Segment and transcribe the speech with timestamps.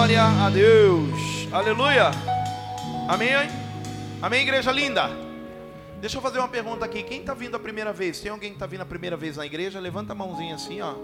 [0.00, 1.52] Glória a Deus.
[1.52, 2.10] Aleluia.
[3.06, 3.28] Amém.
[4.22, 5.10] Amém, igreja linda.
[6.00, 7.02] Deixa eu fazer uma pergunta aqui.
[7.02, 8.18] Quem está vindo a primeira vez?
[8.18, 9.78] Tem alguém que está vindo a primeira vez na igreja?
[9.78, 10.94] Levanta a mãozinha assim, ó.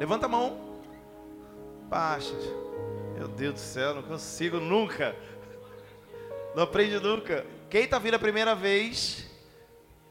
[0.00, 0.80] Levanta a mão.
[1.90, 2.32] Baixa.
[3.18, 5.14] Meu Deus do céu, não consigo nunca.
[6.56, 7.44] Não aprende nunca.
[7.68, 9.26] Quem está vindo a primeira vez?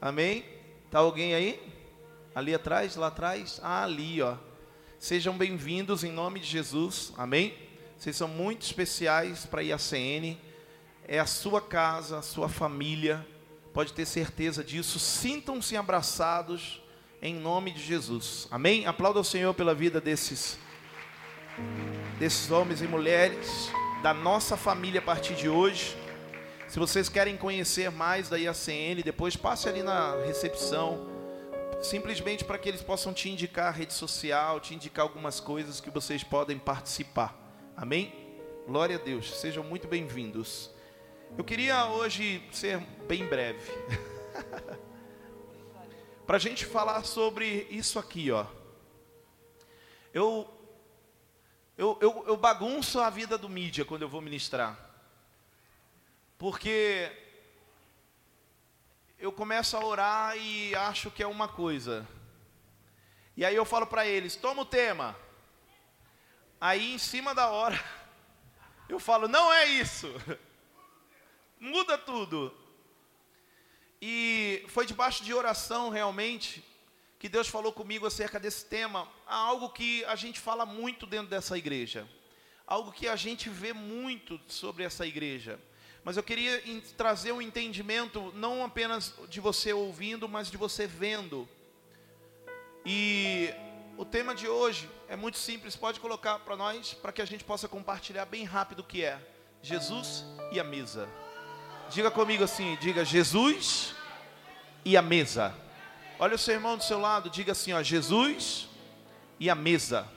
[0.00, 0.44] Amém?
[0.92, 1.60] Tá alguém aí?
[2.36, 3.58] Ali atrás, lá atrás?
[3.64, 4.36] Ah, ali, ó.
[4.96, 7.12] Sejam bem-vindos em nome de Jesus.
[7.18, 7.71] Amém?
[8.02, 10.36] Vocês são muito especiais para a IACN.
[11.06, 13.24] É a sua casa, a sua família.
[13.72, 14.98] Pode ter certeza disso.
[14.98, 16.82] Sintam-se abraçados
[17.22, 18.48] em nome de Jesus.
[18.50, 18.86] Amém?
[18.86, 20.58] Aplauda o Senhor pela vida desses
[22.18, 23.70] desses homens e mulheres
[24.02, 25.96] da nossa família a partir de hoje.
[26.66, 31.08] Se vocês querem conhecer mais da IACN, depois passe ali na recepção
[31.80, 35.88] simplesmente para que eles possam te indicar a rede social, te indicar algumas coisas que
[35.88, 37.41] vocês podem participar.
[37.76, 38.12] Amém?
[38.66, 40.70] Glória a Deus, sejam muito bem-vindos.
[41.36, 43.72] Eu queria hoje ser bem breve,
[46.26, 48.46] para a gente falar sobre isso aqui, ó.
[50.12, 50.48] Eu,
[51.76, 54.78] eu, eu, eu bagunço a vida do mídia quando eu vou ministrar,
[56.38, 57.10] porque
[59.18, 62.06] eu começo a orar e acho que é uma coisa.
[63.34, 65.16] E aí eu falo para eles: toma o tema.
[66.64, 67.82] Aí em cima da hora,
[68.88, 70.06] eu falo: não é isso.
[71.58, 72.56] Muda tudo.
[74.00, 76.64] E foi debaixo de oração realmente
[77.18, 81.58] que Deus falou comigo acerca desse tema, algo que a gente fala muito dentro dessa
[81.58, 82.08] igreja,
[82.64, 85.58] algo que a gente vê muito sobre essa igreja.
[86.04, 86.62] Mas eu queria
[86.96, 91.48] trazer um entendimento não apenas de você ouvindo, mas de você vendo.
[92.86, 93.52] E
[93.96, 97.44] o tema de hoje é muito simples, pode colocar para nós, para que a gente
[97.44, 99.18] possa compartilhar bem rápido o que é
[99.62, 101.08] Jesus e a mesa.
[101.90, 103.94] Diga comigo assim, diga Jesus
[104.84, 105.54] e a mesa.
[106.18, 108.68] Olha o seu irmão do seu lado, diga assim, ó, Jesus
[109.38, 110.08] e a mesa.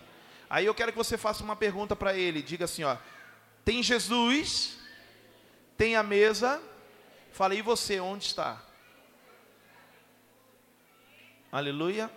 [0.50, 2.98] Aí eu quero que você faça uma pergunta para ele, diga assim, ó,
[3.64, 4.76] tem Jesus
[5.78, 6.62] tem a mesa.
[7.32, 8.62] Fala, e você, onde está?
[11.52, 12.10] Aleluia.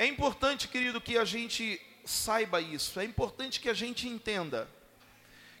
[0.00, 2.98] É importante, querido, que a gente saiba isso.
[2.98, 4.66] É importante que a gente entenda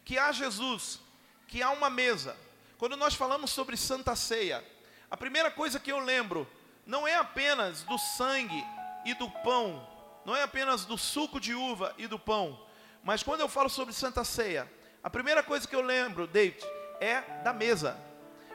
[0.02, 0.98] que há Jesus,
[1.46, 2.34] que há uma mesa.
[2.78, 4.64] Quando nós falamos sobre Santa Ceia,
[5.10, 6.50] a primeira coisa que eu lembro
[6.86, 8.64] não é apenas do sangue
[9.04, 9.86] e do pão,
[10.24, 12.66] não é apenas do suco de uva e do pão,
[13.04, 14.66] mas quando eu falo sobre Santa Ceia,
[15.04, 16.64] a primeira coisa que eu lembro, David,
[16.98, 17.94] é da mesa.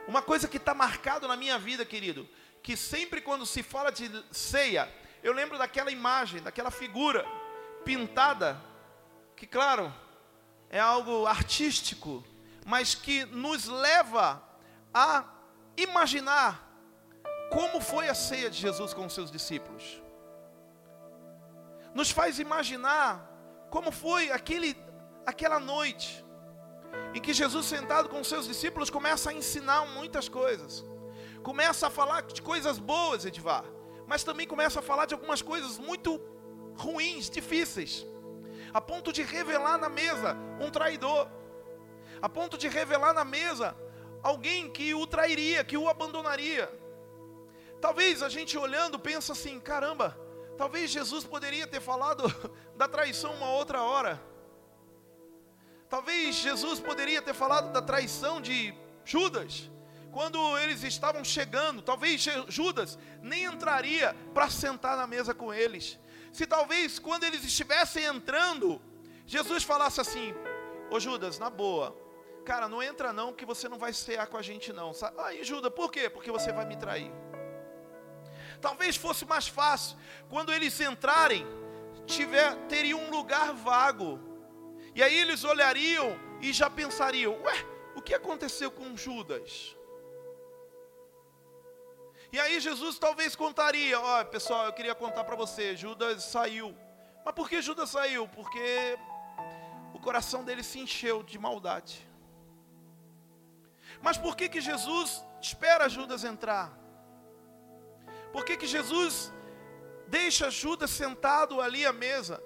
[0.07, 2.27] Uma coisa que está marcado na minha vida, querido,
[2.63, 4.91] que sempre quando se fala de ceia,
[5.25, 7.25] eu lembro daquela imagem, daquela figura
[7.83, 8.61] pintada,
[9.35, 9.91] que claro,
[10.69, 12.23] é algo artístico,
[12.63, 14.39] mas que nos leva
[14.93, 15.25] a
[15.75, 16.63] imaginar
[17.49, 19.99] como foi a ceia de Jesus com os seus discípulos.
[21.95, 23.27] Nos faz imaginar
[23.71, 24.77] como foi aquele,
[25.25, 26.23] aquela noite
[27.15, 30.85] em que Jesus, sentado com seus discípulos, começa a ensinar muitas coisas.
[31.41, 33.65] Começa a falar de coisas boas, Edvar,
[34.07, 36.19] mas também começa a falar de algumas coisas muito
[36.77, 38.05] ruins, difíceis,
[38.73, 41.27] a ponto de revelar na mesa um traidor,
[42.21, 43.75] a ponto de revelar na mesa
[44.21, 46.71] alguém que o trairia, que o abandonaria.
[47.79, 50.17] Talvez a gente olhando pensa assim: caramba,
[50.57, 52.23] talvez Jesus poderia ter falado
[52.75, 54.21] da traição uma outra hora.
[55.87, 58.73] Talvez Jesus poderia ter falado da traição de
[59.03, 59.69] Judas,
[60.15, 61.81] quando eles estavam chegando.
[61.81, 65.99] Talvez Judas nem entraria para sentar na mesa com eles.
[66.31, 68.81] Se talvez quando eles estivessem entrando,
[69.27, 70.33] Jesus falasse assim:
[70.89, 71.93] Ô Judas, na boa,
[72.45, 74.93] cara, não entra não, que você não vai cear com a gente não.
[75.17, 76.09] Aí Judas, por quê?
[76.09, 77.11] Porque você vai me trair.
[78.61, 79.97] Talvez fosse mais fácil
[80.29, 81.45] quando eles entrarem,
[82.05, 84.17] tiver teria um lugar vago
[84.95, 87.65] e aí eles olhariam e já pensariam: ué,
[87.97, 89.74] o que aconteceu com Judas?
[92.35, 96.75] E aí Jesus talvez contaria: ó, oh, pessoal, eu queria contar para você, Judas saiu.
[97.23, 98.27] Mas por que Judas saiu?
[98.27, 98.99] Porque
[99.93, 101.95] o coração dele se encheu de maldade.
[104.01, 106.77] Mas por que que Jesus espera Judas entrar?
[108.33, 109.31] Por que que Jesus
[110.09, 112.43] deixa Judas sentado ali à mesa?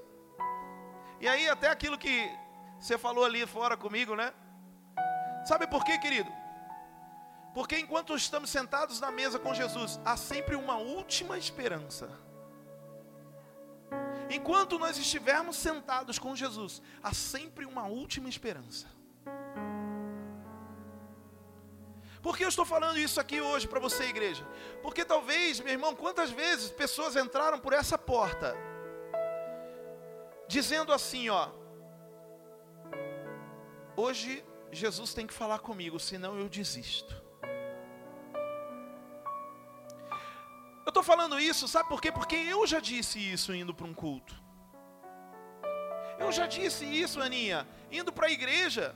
[1.19, 2.29] E aí, até aquilo que
[2.79, 4.31] você falou ali fora comigo, né?
[5.47, 6.38] Sabe por quê, querido?
[7.59, 12.09] Porque enquanto estamos sentados na mesa com Jesus, há sempre uma última esperança.
[14.29, 18.87] Enquanto nós estivermos sentados com Jesus, há sempre uma última esperança.
[22.21, 24.47] Por que eu estou falando isso aqui hoje para você, igreja?
[24.81, 28.55] Porque talvez, meu irmão, quantas vezes pessoas entraram por essa porta,
[30.47, 31.49] dizendo assim: ó,
[33.97, 37.18] hoje Jesus tem que falar comigo, senão eu desisto.
[40.89, 42.11] Eu estou falando isso, sabe por quê?
[42.11, 44.33] Porque eu já disse isso indo para um culto.
[46.17, 48.95] Eu já disse isso, Aninha, indo para a igreja.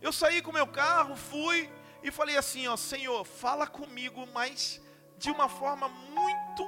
[0.00, 1.70] Eu saí com meu carro, fui
[2.02, 4.80] e falei assim: Ó, Senhor, fala comigo, mas
[5.18, 6.66] de uma forma muito,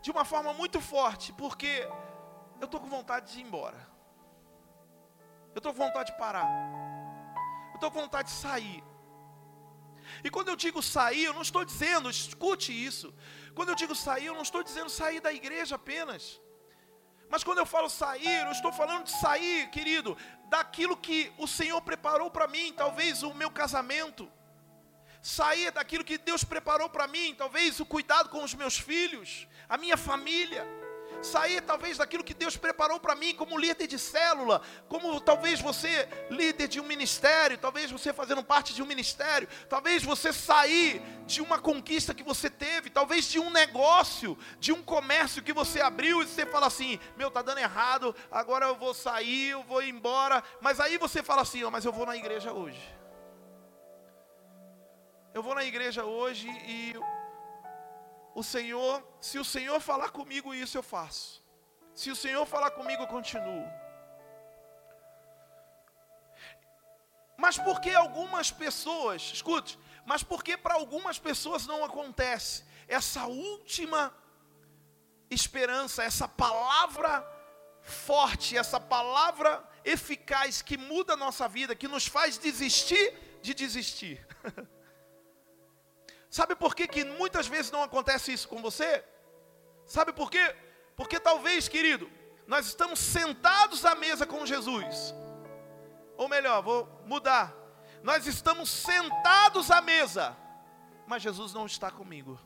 [0.00, 1.88] de uma forma muito forte, porque
[2.60, 3.84] eu estou com vontade de ir embora.
[5.52, 6.48] Eu estou com vontade de parar.
[7.70, 8.91] Eu estou com vontade de sair.
[10.24, 13.12] E quando eu digo sair, eu não estou dizendo, escute isso.
[13.54, 16.40] Quando eu digo sair, eu não estou dizendo sair da igreja apenas.
[17.28, 20.16] Mas quando eu falo sair, eu estou falando de sair, querido,
[20.48, 24.30] daquilo que o Senhor preparou para mim, talvez o meu casamento.
[25.22, 29.78] Sair daquilo que Deus preparou para mim, talvez o cuidado com os meus filhos, a
[29.78, 30.66] minha família
[31.22, 36.08] sair talvez daquilo que Deus preparou para mim como líder de célula, como talvez você
[36.30, 41.40] líder de um ministério, talvez você fazendo parte de um ministério, talvez você sair de
[41.40, 46.22] uma conquista que você teve, talvez de um negócio, de um comércio que você abriu
[46.22, 50.42] e você fala assim: "Meu, tá dando errado, agora eu vou sair, eu vou embora".
[50.60, 52.80] Mas aí você fala assim: oh, "Mas eu vou na igreja hoje".
[55.34, 56.94] Eu vou na igreja hoje e
[58.34, 61.42] o Senhor, se o Senhor falar comigo, isso eu faço.
[61.94, 63.64] Se o Senhor falar comigo, eu continuo.
[67.36, 73.26] Mas por que algumas pessoas, escute, mas por que para algumas pessoas não acontece essa
[73.26, 74.14] última
[75.30, 77.26] esperança, essa palavra
[77.80, 84.26] forte, essa palavra eficaz que muda a nossa vida, que nos faz desistir de desistir?
[86.32, 89.04] Sabe por que, que muitas vezes não acontece isso com você?
[89.84, 90.56] Sabe por quê?
[90.96, 92.10] Porque talvez, querido,
[92.46, 95.14] nós estamos sentados à mesa com Jesus.
[96.16, 97.54] Ou melhor, vou mudar.
[98.02, 100.34] Nós estamos sentados à mesa,
[101.06, 102.40] mas Jesus não está comigo.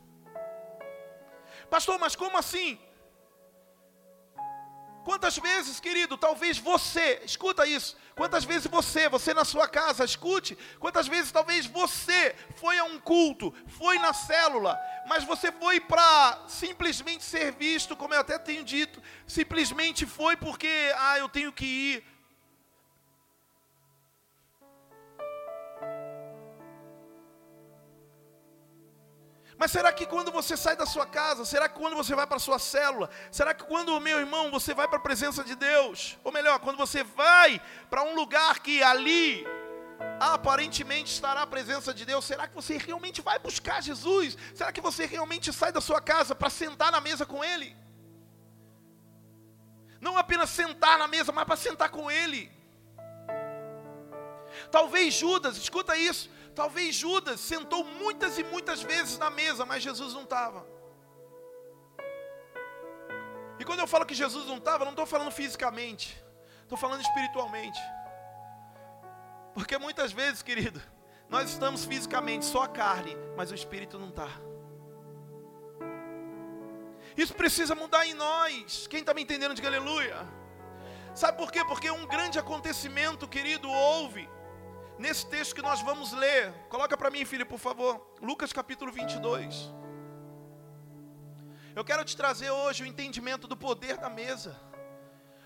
[1.70, 2.80] Pastor, mas como assim?
[5.06, 10.58] Quantas vezes, querido, talvez você, escuta isso, quantas vezes você, você na sua casa, escute,
[10.80, 14.76] quantas vezes talvez você foi a um culto, foi na célula,
[15.06, 20.92] mas você foi para simplesmente ser visto, como eu até tenho dito, simplesmente foi porque,
[20.98, 22.04] ah, eu tenho que ir,
[29.58, 32.36] Mas será que quando você sai da sua casa, será que quando você vai para
[32.36, 36.18] a sua célula, será que quando, meu irmão, você vai para a presença de Deus,
[36.22, 39.46] ou melhor, quando você vai para um lugar que ali
[40.20, 44.36] aparentemente estará a presença de Deus, será que você realmente vai buscar Jesus?
[44.54, 47.74] Será que você realmente sai da sua casa para sentar na mesa com Ele?
[50.00, 52.52] Não apenas sentar na mesa, mas para sentar com Ele.
[54.70, 60.14] Talvez Judas, escuta isso, Talvez Judas sentou muitas e muitas vezes na mesa, mas Jesus
[60.14, 60.66] não estava.
[63.58, 66.18] E quando eu falo que Jesus não estava, não estou falando fisicamente,
[66.62, 67.78] estou falando espiritualmente.
[69.52, 70.80] Porque muitas vezes, querido,
[71.28, 74.28] nós estamos fisicamente só a carne, mas o espírito não está.
[77.18, 78.86] Isso precisa mudar em nós.
[78.86, 80.26] Quem está me entendendo, diga aleluia.
[81.14, 81.62] Sabe por quê?
[81.66, 84.26] Porque um grande acontecimento, querido, houve
[84.98, 86.52] nesse texto que nós vamos ler.
[86.68, 88.14] Coloca para mim, filho, por favor.
[88.20, 89.72] Lucas capítulo 22.
[91.74, 94.58] Eu quero te trazer hoje o entendimento do poder da mesa.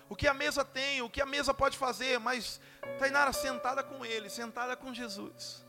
[0.07, 2.59] O que a mesa tem, o que a mesa pode fazer, mas
[2.99, 5.65] Tainara sentada com ele, sentada com Jesus.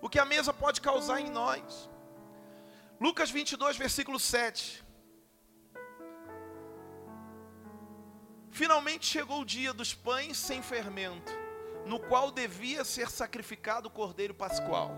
[0.00, 1.88] O que a mesa pode causar em nós.
[3.00, 4.84] Lucas 22, versículo 7.
[8.50, 11.41] Finalmente chegou o dia dos pães sem fermento
[11.86, 14.92] no qual devia ser sacrificado o cordeiro pascual.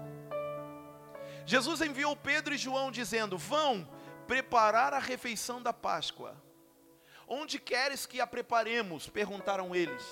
[1.46, 3.88] Jesus enviou Pedro e João dizendo: Vão
[4.26, 6.36] preparar a refeição da Páscoa.
[7.26, 9.08] Onde queres que a preparemos?
[9.08, 10.02] perguntaram eles.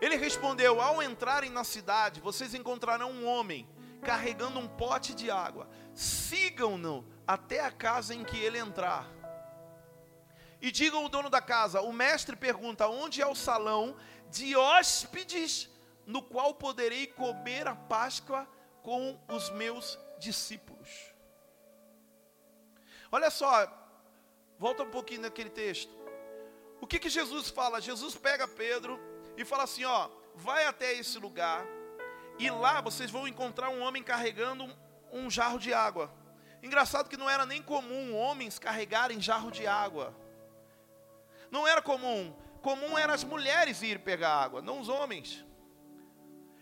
[0.00, 3.68] Ele respondeu: Ao entrarem na cidade, vocês encontrarão um homem
[4.02, 5.68] carregando um pote de água.
[5.94, 9.06] Sigam-no até a casa em que ele entrar
[10.60, 13.96] e digam ao dono da casa: o mestre pergunta: onde é o salão
[14.30, 15.68] de hóspedes
[16.06, 18.48] no qual poderei comer a Páscoa
[18.82, 20.88] com os meus discípulos?
[23.12, 23.66] Olha só,
[24.58, 25.92] volta um pouquinho naquele texto.
[26.80, 27.80] O que, que Jesus fala?
[27.80, 28.98] Jesus pega Pedro
[29.36, 31.66] e fala assim: ó, vai até esse lugar
[32.40, 34.66] e lá vocês vão encontrar um homem carregando
[35.12, 36.10] um, jarro de água.
[36.62, 40.14] Engraçado que não era nem comum homens carregarem jarro de água.
[41.50, 42.34] Não era comum.
[42.62, 45.44] Comum eram as mulheres ir pegar água, não os homens.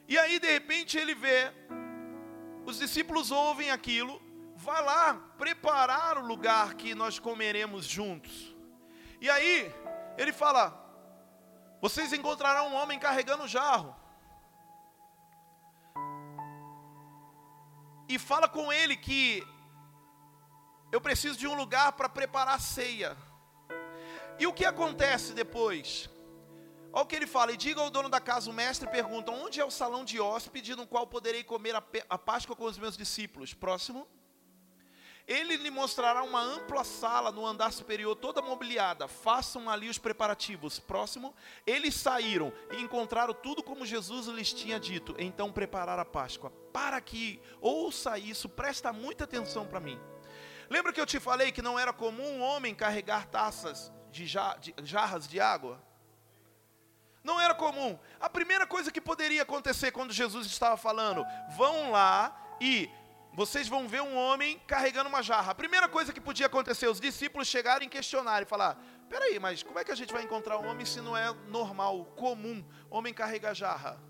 [0.07, 1.53] E aí, de repente, ele vê,
[2.65, 4.23] os discípulos ouvem aquilo,
[4.57, 8.55] vai lá preparar o lugar que nós comeremos juntos.
[9.21, 9.75] E aí,
[10.17, 10.65] ele fala:
[11.81, 13.95] Vocês encontrarão um homem carregando jarro.
[18.09, 19.47] E fala com ele que
[20.91, 23.15] eu preciso de um lugar para preparar a ceia.
[24.39, 26.09] E o que acontece depois?
[26.93, 29.61] Olha o que ele fala, e diga ao dono da casa, o mestre pergunta, onde
[29.61, 32.97] é o salão de hóspede no qual poderei comer a, a Páscoa com os meus
[32.97, 33.53] discípulos?
[33.53, 34.07] Próximo.
[35.27, 39.07] Ele lhe mostrará uma ampla sala no andar superior, toda mobiliada.
[39.07, 40.79] Façam ali os preparativos.
[40.79, 41.35] Próximo.
[41.67, 45.15] Eles saíram e encontraram tudo como Jesus lhes tinha dito.
[45.19, 46.51] Então prepararam a Páscoa.
[46.73, 50.01] Para que ouça isso, presta muita atenção para mim.
[50.71, 54.75] Lembra que eu te falei que não era comum um homem carregar taças de, de
[54.83, 55.83] jarras de água?
[57.23, 57.99] Não era comum.
[58.21, 61.25] A primeira coisa que poderia acontecer quando Jesus estava falando,
[61.57, 62.89] vão lá e
[63.35, 65.53] vocês vão ver um homem carregando uma jarra.
[65.53, 68.77] A primeira coisa que podia acontecer, os discípulos chegarem e questionarem, falar:
[69.09, 72.05] peraí, mas como é que a gente vai encontrar um homem se não é normal,
[72.17, 74.01] comum, homem carrega jarra?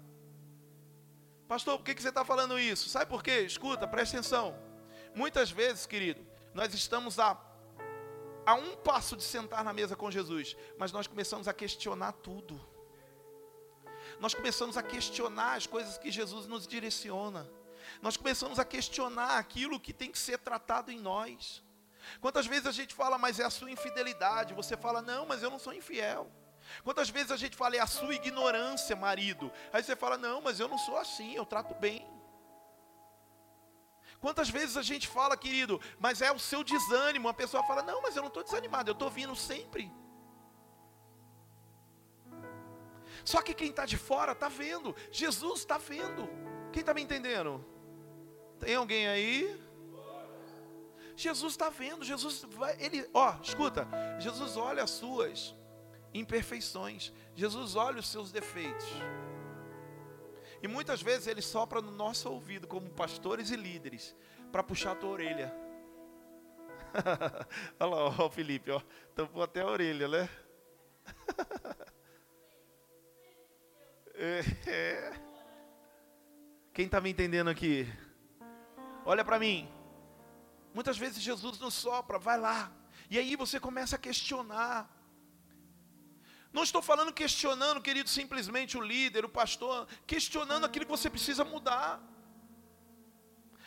[1.46, 2.88] Pastor, por que, que você está falando isso?
[2.88, 3.40] Sabe por quê?
[3.40, 4.56] Escuta, presta atenção.
[5.14, 7.34] Muitas vezes, querido, nós estamos a,
[8.48, 12.60] a um passo de sentar na mesa com Jesus, mas nós começamos a questionar tudo.
[14.20, 17.48] Nós começamos a questionar as coisas que Jesus nos direciona
[18.00, 21.62] nós começamos a questionar aquilo que tem que ser tratado em nós.
[22.20, 24.54] Quantas vezes a gente fala, mas é a sua infidelidade?
[24.54, 26.30] Você fala, não, mas eu não sou infiel.
[26.84, 29.50] Quantas vezes a gente fala, é a sua ignorância, marido?
[29.72, 32.06] Aí você fala, não, mas eu não sou assim, eu trato bem.
[34.20, 37.28] Quantas vezes a gente fala, querido, mas é o seu desânimo?
[37.28, 39.90] A pessoa fala, não, mas eu não estou desanimado, eu estou vindo sempre.
[43.24, 46.28] Só que quem está de fora está vendo, Jesus está vendo.
[46.72, 47.64] Quem está me entendendo?
[48.58, 49.68] Tem alguém aí?
[51.16, 53.88] Jesus está vendo, Jesus vai, ele, ó, escuta,
[54.20, 55.52] Jesus olha as suas
[56.14, 58.86] imperfeições, Jesus olha os seus defeitos.
[60.62, 64.14] E muitas vezes ele sopra no nosso ouvido, como pastores e líderes,
[64.50, 65.54] para puxar a tua orelha.
[67.78, 68.80] Olha lá, ó, o Felipe, ó,
[69.14, 70.28] tampou até a orelha, né?
[74.14, 75.12] é, é.
[76.72, 77.86] Quem está me entendendo aqui?
[79.04, 79.68] Olha para mim.
[80.74, 82.72] Muitas vezes Jesus nos sopra, vai lá.
[83.10, 84.97] E aí você começa a questionar.
[86.52, 91.44] Não estou falando questionando, querido, simplesmente o líder, o pastor, questionando aquilo que você precisa
[91.44, 92.00] mudar.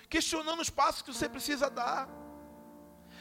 [0.10, 2.10] Questionando os passos que você precisa dar.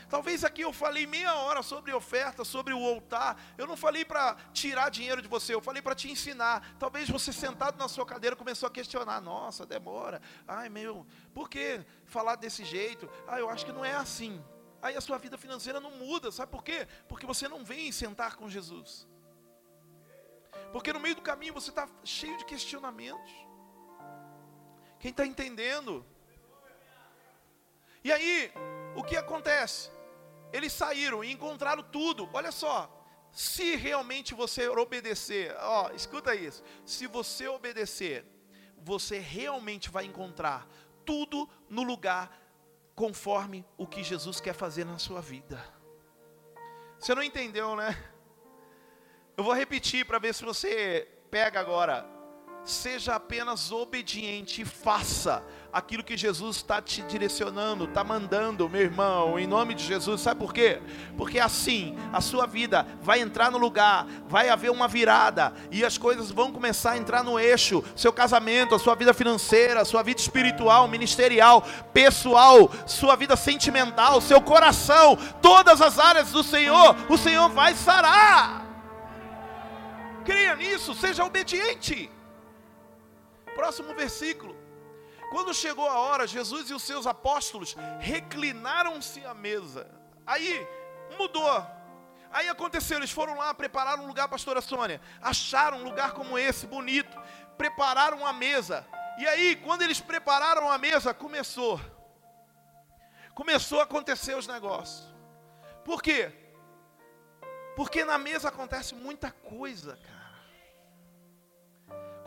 [0.09, 3.41] Talvez aqui eu falei meia hora sobre oferta, sobre o altar.
[3.57, 6.75] Eu não falei para tirar dinheiro de você, eu falei para te ensinar.
[6.81, 10.21] Talvez você sentado na sua cadeira começou a questionar: nossa, demora.
[10.49, 13.09] Ai meu, por que falar desse jeito?
[13.29, 14.43] Ah, eu acho que não é assim.
[14.83, 16.89] Aí a sua vida financeira não muda, sabe por quê?
[17.07, 19.07] Porque você não vem sentar com Jesus.
[20.73, 23.33] Porque no meio do caminho você está cheio de questionamentos.
[24.99, 26.05] Quem está entendendo?
[28.05, 28.53] E aí,
[28.95, 29.91] o que acontece?
[30.53, 32.29] Eles saíram e encontraram tudo.
[32.33, 32.89] Olha só,
[33.33, 36.63] se realmente você obedecer, ó, escuta isso.
[36.85, 38.25] Se você obedecer,
[38.79, 40.67] você realmente vai encontrar
[41.05, 42.39] tudo no lugar
[42.95, 45.63] conforme o que Jesus quer fazer na sua vida.
[46.99, 47.97] Você não entendeu, né?
[49.41, 52.05] Eu vou repetir para ver se você pega agora.
[52.63, 55.43] Seja apenas obediente e faça
[55.73, 60.21] aquilo que Jesus está te direcionando, está mandando, meu irmão, em nome de Jesus.
[60.21, 60.83] Sabe por quê?
[61.17, 65.97] Porque assim a sua vida vai entrar no lugar, vai haver uma virada e as
[65.97, 67.83] coisas vão começar a entrar no eixo.
[67.97, 71.63] Seu casamento, a sua vida financeira, a sua vida espiritual, ministerial,
[71.95, 78.60] pessoal, sua vida sentimental, seu coração, todas as áreas do Senhor, o Senhor vai sarar.
[80.31, 82.09] Creia nisso, seja obediente.
[83.53, 84.55] Próximo versículo.
[85.29, 89.91] Quando chegou a hora, Jesus e os seus apóstolos reclinaram-se à mesa.
[90.25, 90.65] Aí
[91.19, 91.67] mudou.
[92.31, 95.01] Aí aconteceu, eles foram lá, prepararam um lugar, pastora Sônia.
[95.21, 97.21] Acharam um lugar como esse, bonito.
[97.57, 98.87] Prepararam a mesa.
[99.19, 101.81] E aí, quando eles prepararam a mesa, começou.
[103.35, 105.13] Começou a acontecer os negócios.
[105.85, 106.33] Por quê?
[107.75, 110.20] Porque na mesa acontece muita coisa, cara.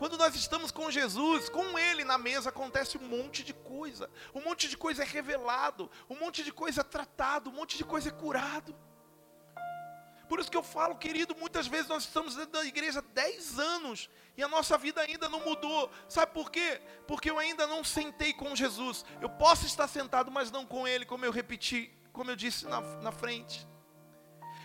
[0.04, 4.10] Quando nós estamos com Jesus, com Ele na mesa, acontece um monte de coisa.
[4.34, 7.84] Um monte de coisa é revelado, um monte de coisa é tratado, um monte de
[7.84, 8.76] coisa é curado.
[10.28, 13.58] Por isso que eu falo, querido, muitas vezes nós estamos dentro da igreja há 10
[13.58, 15.90] anos e a nossa vida ainda não mudou.
[16.06, 16.82] Sabe por quê?
[17.06, 19.06] Porque eu ainda não sentei com Jesus.
[19.22, 22.82] Eu posso estar sentado, mas não com Ele, como eu repeti, como eu disse na,
[23.00, 23.66] na frente.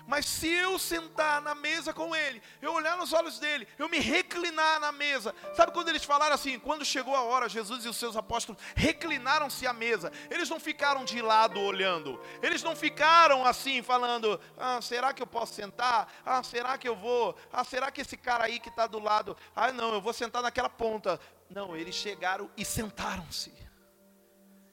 [0.09, 3.99] Mas se eu sentar na mesa com ele, eu olhar nos olhos dele, eu me
[3.99, 5.35] reclinar na mesa.
[5.53, 6.57] Sabe quando eles falaram assim?
[6.57, 10.11] Quando chegou a hora, Jesus e os seus apóstolos reclinaram-se à mesa.
[10.31, 12.19] Eles não ficaram de lado olhando.
[12.41, 16.11] Eles não ficaram assim falando: ah, será que eu posso sentar?
[16.25, 17.37] Ah, será que eu vou?
[17.53, 19.37] Ah, será que esse cara aí que está do lado?
[19.55, 21.19] Ah, não, eu vou sentar naquela ponta.
[21.51, 23.53] Não, eles chegaram e sentaram-se.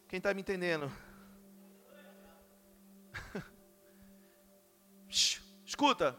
[0.09, 0.91] Quem está me entendendo?
[5.65, 6.17] Escuta,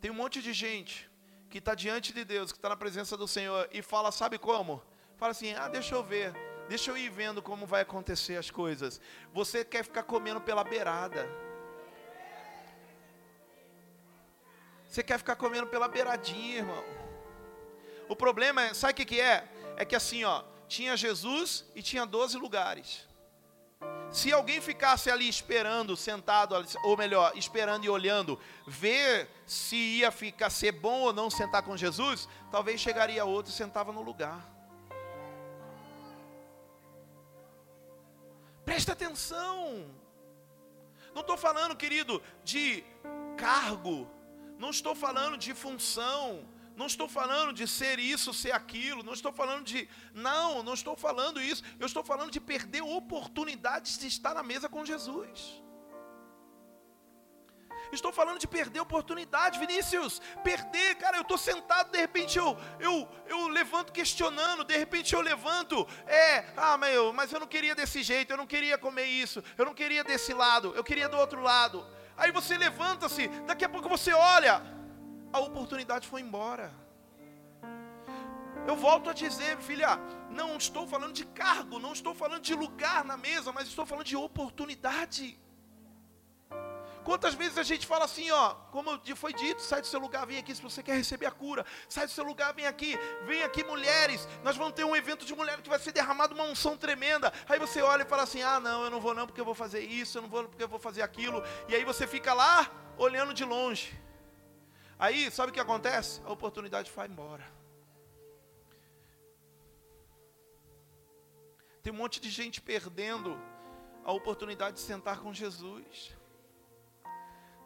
[0.00, 1.10] tem um monte de gente
[1.50, 4.82] que está diante de Deus, que está na presença do Senhor e fala, sabe como?
[5.16, 6.34] Fala assim: ah, deixa eu ver,
[6.68, 9.00] deixa eu ir vendo como vai acontecer as coisas.
[9.32, 11.28] Você quer ficar comendo pela beirada.
[14.88, 16.84] Você quer ficar comendo pela beiradinha, irmão.
[18.08, 19.48] O problema é, sabe o que, que é?
[19.76, 23.06] É que assim, ó, tinha Jesus e tinha 12 lugares.
[24.16, 30.48] Se alguém ficasse ali esperando, sentado, ou melhor, esperando e olhando, ver se ia ficar
[30.48, 34.40] ser bom ou não sentar com Jesus, talvez chegaria outro e sentava no lugar.
[38.64, 39.84] Presta atenção.
[41.14, 42.82] Não estou falando, querido, de
[43.36, 44.10] cargo.
[44.58, 49.32] Não estou falando de função não estou falando de ser isso, ser aquilo, não estou
[49.32, 49.88] falando de.
[50.12, 51.62] Não, não estou falando isso.
[51.80, 55.62] Eu estou falando de perder oportunidades de estar na mesa com Jesus.
[57.92, 60.20] Estou falando de perder oportunidade, Vinícius.
[60.44, 65.20] Perder, cara, eu estou sentado, de repente eu, eu, eu levanto questionando, de repente eu
[65.20, 69.42] levanto, é, ah, meu, mas eu não queria desse jeito, eu não queria comer isso,
[69.56, 71.86] eu não queria desse lado, eu queria do outro lado.
[72.16, 74.75] Aí você levanta-se, daqui a pouco você olha,
[75.36, 76.66] a oportunidade foi embora.
[78.66, 79.90] Eu volto a dizer, filha,
[80.30, 84.06] não estou falando de cargo, não estou falando de lugar na mesa, mas estou falando
[84.06, 85.38] de oportunidade.
[87.04, 90.38] Quantas vezes a gente fala assim, ó, como foi dito, sai do seu lugar, vem
[90.38, 91.64] aqui se você quer receber a cura.
[91.88, 94.26] Sai do seu lugar, vem aqui, vem aqui mulheres.
[94.42, 97.32] Nós vamos ter um evento de mulheres que vai ser derramado uma unção tremenda.
[97.48, 99.54] Aí você olha e fala assim: "Ah, não, eu não vou não porque eu vou
[99.54, 101.44] fazer isso, eu não vou porque eu vou fazer aquilo".
[101.68, 102.68] E aí você fica lá
[102.98, 104.05] olhando de longe.
[104.98, 106.20] Aí, sabe o que acontece?
[106.24, 107.46] A oportunidade vai embora.
[111.82, 113.38] Tem um monte de gente perdendo
[114.04, 116.16] a oportunidade de sentar com Jesus.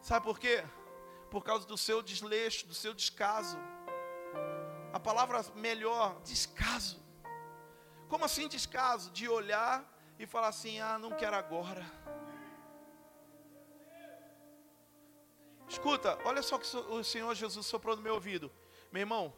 [0.03, 0.65] Sabe por quê?
[1.31, 3.59] Por causa do seu desleixo, do seu descaso.
[4.93, 7.01] A palavra melhor, descaso.
[8.09, 9.11] Como assim descaso?
[9.13, 9.89] De olhar
[10.19, 11.87] e falar assim: ah, não quero agora.
[15.71, 18.51] Escuta, olha só que o Senhor Jesus soprou no meu ouvido.
[18.91, 19.33] Meu irmão,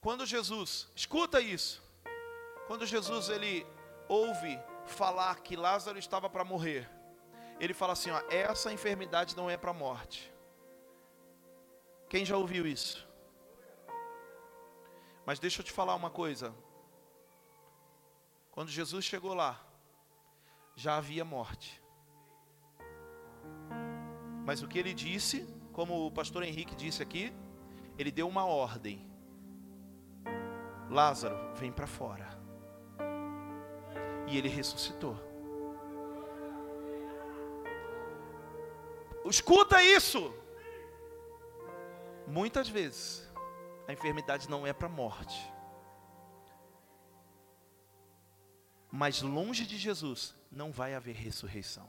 [0.00, 1.80] quando Jesus, escuta isso.
[2.66, 3.64] Quando Jesus ele
[4.08, 6.90] ouve falar que Lázaro estava para morrer,
[7.60, 10.34] ele fala assim, ó, essa enfermidade não é para morte.
[12.08, 13.06] Quem já ouviu isso?
[15.24, 16.52] Mas deixa eu te falar uma coisa.
[18.50, 19.64] Quando Jesus chegou lá,
[20.74, 21.80] já havia morte.
[24.50, 27.32] Mas o que ele disse, como o pastor Henrique disse aqui,
[27.96, 29.08] ele deu uma ordem:
[30.90, 32.26] Lázaro, vem para fora.
[34.26, 35.16] E ele ressuscitou.
[39.24, 40.34] Escuta isso.
[42.26, 43.32] Muitas vezes
[43.86, 45.40] a enfermidade não é para morte.
[48.90, 51.88] Mas longe de Jesus não vai haver ressurreição.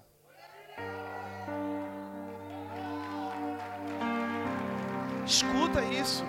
[5.31, 6.25] Escuta isso.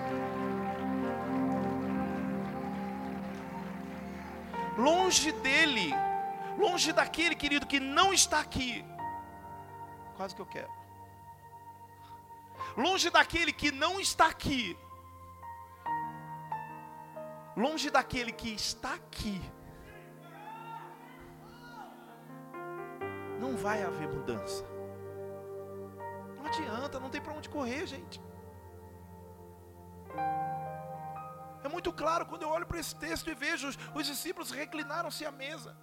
[4.77, 5.89] Longe dele,
[6.57, 8.71] longe daquele querido que não está aqui.
[10.15, 10.71] Quase que eu quero.
[12.77, 14.77] Longe daquele que não está aqui.
[17.57, 19.41] Longe daquele que está aqui.
[23.37, 24.63] Não vai haver mudança.
[26.37, 28.32] Não adianta, não tem para onde correr, gente.
[31.73, 35.31] Muito claro quando eu olho para esse texto e vejo os, os discípulos reclinaram-se à
[35.31, 35.75] mesa,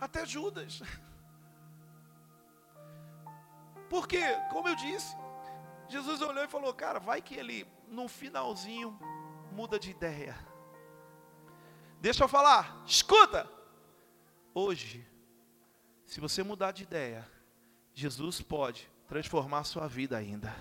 [0.00, 0.82] até Judas.
[3.88, 4.20] Porque,
[4.52, 5.16] como eu disse,
[5.88, 8.98] Jesus olhou e falou: Cara, vai que ele no finalzinho
[9.52, 10.36] muda de ideia.
[12.00, 13.50] Deixa eu falar, escuta.
[14.54, 15.06] Hoje,
[16.04, 17.26] se você mudar de ideia,
[17.94, 20.54] Jesus pode transformar a sua vida ainda.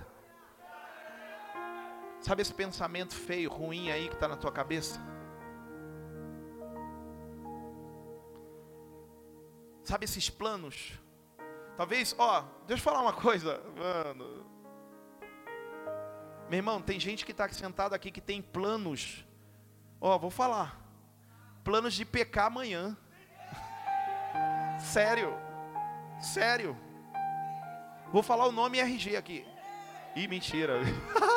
[2.28, 5.00] Sabe esse pensamento feio, ruim aí que está na tua cabeça?
[9.82, 10.92] Sabe esses planos?
[11.78, 14.46] Talvez, ó, deixa eu falar uma coisa, mano.
[16.50, 19.26] Meu irmão, tem gente que está sentado aqui que tem planos.
[20.02, 20.82] Ó, vou falar.
[21.64, 22.98] Planos de pecar amanhã.
[24.84, 25.34] Sério.
[26.20, 26.76] Sério.
[28.12, 29.48] Vou falar o nome RG aqui.
[30.14, 30.82] Ih, mentira.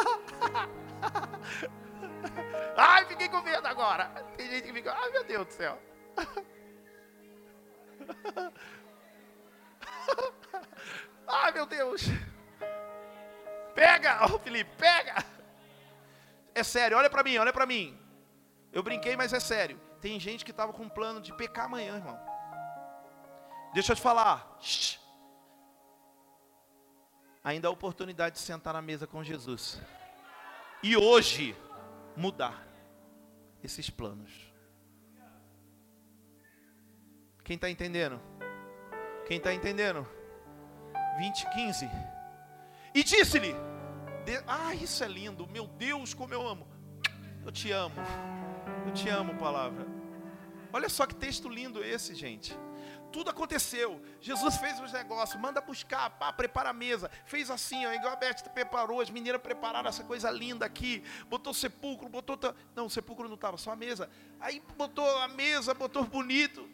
[2.77, 4.07] Ai, fiquei com medo agora.
[4.37, 5.79] Tem gente que fica, ai meu Deus do céu.
[11.27, 12.03] Ai meu Deus.
[13.75, 15.25] Pega, oh, Felipe, pega.
[16.55, 17.99] É sério, olha para mim, olha para mim.
[18.73, 19.81] Eu brinquei, mas é sério.
[20.01, 22.19] Tem gente que estava com um plano de pecar amanhã, irmão.
[23.73, 24.57] Deixa eu te falar.
[24.61, 24.99] Shhh.
[27.43, 29.81] Ainda há oportunidade de sentar na mesa com Jesus.
[30.83, 31.55] E hoje
[32.17, 32.67] mudar
[33.63, 34.31] esses planos.
[37.45, 38.21] Quem está entendendo?
[39.27, 40.07] Quem está entendendo?
[41.19, 41.91] 20, 15.
[42.95, 43.55] E disse-lhe:
[44.47, 46.67] Ah, isso é lindo, meu Deus, como eu amo.
[47.45, 47.97] Eu te amo,
[48.87, 49.87] eu te amo, palavra.
[50.73, 52.57] Olha só que texto lindo esse, gente.
[53.13, 54.01] Tudo aconteceu.
[54.21, 57.11] Jesus fez os negócios, manda buscar, pá, prepara a mesa.
[57.25, 61.03] Fez assim, ó, igual a Beth preparou, as meninas prepararam essa coisa linda aqui.
[61.29, 62.39] Botou sepulcro, botou.
[62.75, 64.09] Não, sepulcro não estava, só a mesa.
[64.39, 66.69] Aí botou a mesa, botou bonito.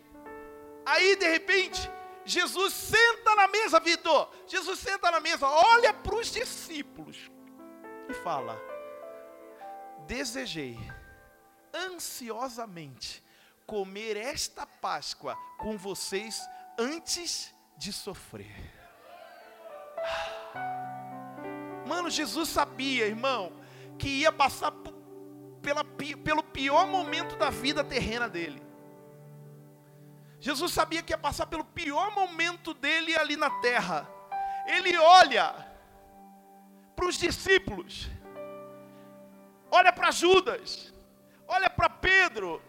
[0.85, 1.91] Aí, de repente,
[2.25, 4.31] Jesus senta na mesa, Vitor.
[4.47, 7.31] Jesus senta na mesa, olha para os discípulos
[8.09, 8.61] e fala:
[10.07, 10.79] Desejei
[11.73, 13.23] ansiosamente
[13.67, 16.41] comer esta Páscoa com vocês
[16.79, 18.73] antes de sofrer.
[21.87, 23.53] Mano, Jesus sabia, irmão,
[23.99, 24.73] que ia passar
[25.63, 28.63] pela, pelo pior momento da vida terrena dele.
[30.39, 34.09] Jesus sabia que ia passar pelo pior momento dele ali na terra.
[34.67, 35.55] Ele olha
[36.95, 38.09] para os discípulos,
[39.71, 40.93] olha para Judas,
[41.47, 42.63] olha para Pedro,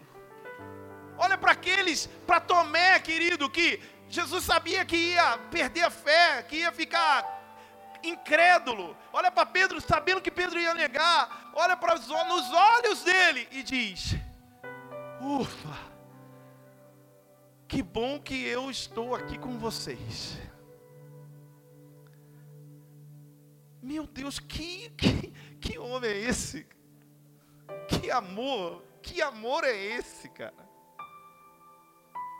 [1.18, 6.56] olha para aqueles, para Tomé, querido, que Jesus sabia que ia perder a fé, que
[6.56, 7.38] ia ficar
[8.02, 8.96] incrédulo.
[9.12, 11.50] Olha para Pedro, sabendo que Pedro ia negar.
[11.54, 14.14] Olha para os, nos olhos dele e diz:
[15.20, 15.76] Ufa,
[17.66, 20.38] que bom que eu estou aqui com vocês.
[23.82, 26.66] Meu Deus, que, que, que homem é esse?
[27.88, 30.67] Que amor, que amor é esse, cara?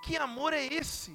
[0.08, 1.14] Que amor é esse?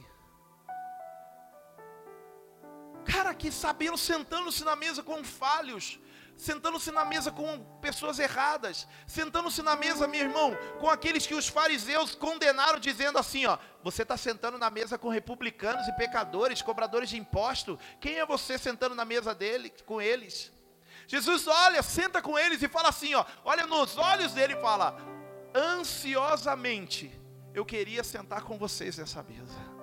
[3.04, 6.00] Cara, que sabendo, sentando-se na mesa com falhos,
[6.38, 11.48] sentando-se na mesa com pessoas erradas, sentando-se na mesa, meu irmão, com aqueles que os
[11.48, 17.10] fariseus condenaram, dizendo assim: ó, você está sentando na mesa com republicanos e pecadores, cobradores
[17.10, 17.80] de imposto.
[18.00, 20.54] Quem é você sentando na mesa dele, com eles?
[21.08, 24.96] Jesus olha, senta com eles e fala assim: ó, olha nos olhos dele e fala:
[25.56, 27.23] ansiosamente,
[27.54, 29.74] eu queria sentar com vocês nessa mesa.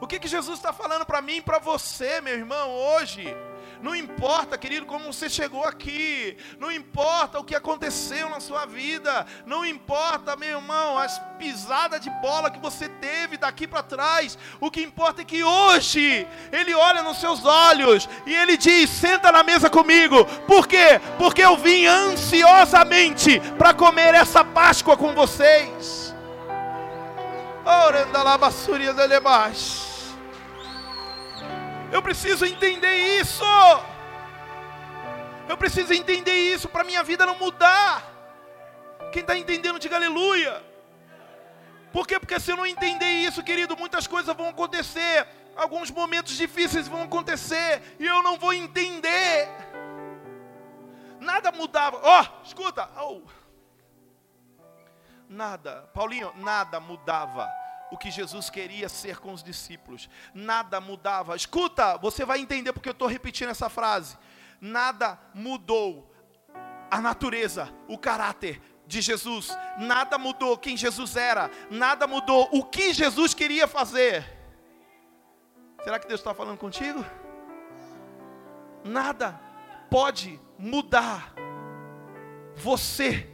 [0.00, 3.34] O que, que Jesus está falando para mim e para você, meu irmão, hoje?
[3.80, 6.36] Não importa, querido, como você chegou aqui.
[6.58, 9.26] Não importa o que aconteceu na sua vida.
[9.44, 14.38] Não importa, meu irmão, as pisadas de bola que você teve daqui para trás.
[14.60, 19.32] O que importa é que hoje Ele olha nos seus olhos e Ele diz: Senta
[19.32, 20.24] na mesa comigo.
[20.46, 21.00] Por quê?
[21.18, 26.11] Porque eu vim ansiosamente para comer essa Páscoa com vocês.
[31.92, 33.44] Eu preciso entender isso.
[35.48, 38.02] Eu preciso entender isso para minha vida não mudar.
[39.12, 40.62] Quem está entendendo, diga aleluia.
[41.92, 42.18] Por quê?
[42.18, 45.26] Porque se eu não entender isso, querido, muitas coisas vão acontecer.
[45.54, 47.82] Alguns momentos difíceis vão acontecer.
[48.00, 49.48] E eu não vou entender.
[51.20, 52.00] Nada mudava.
[52.02, 52.88] Ó, oh, escuta.
[52.96, 53.20] Oh.
[55.32, 55.88] Nada.
[55.94, 57.50] Paulinho, nada mudava
[57.90, 60.08] o que Jesus queria ser com os discípulos.
[60.34, 61.36] Nada mudava.
[61.36, 64.16] Escuta, você vai entender porque eu estou repetindo essa frase.
[64.60, 66.14] Nada mudou
[66.90, 69.56] a natureza, o caráter de Jesus.
[69.78, 71.50] Nada mudou quem Jesus era.
[71.70, 74.24] Nada mudou o que Jesus queria fazer.
[75.82, 77.04] Será que Deus está falando contigo?
[78.84, 79.40] nada
[79.90, 81.32] pode mudar
[82.54, 83.28] você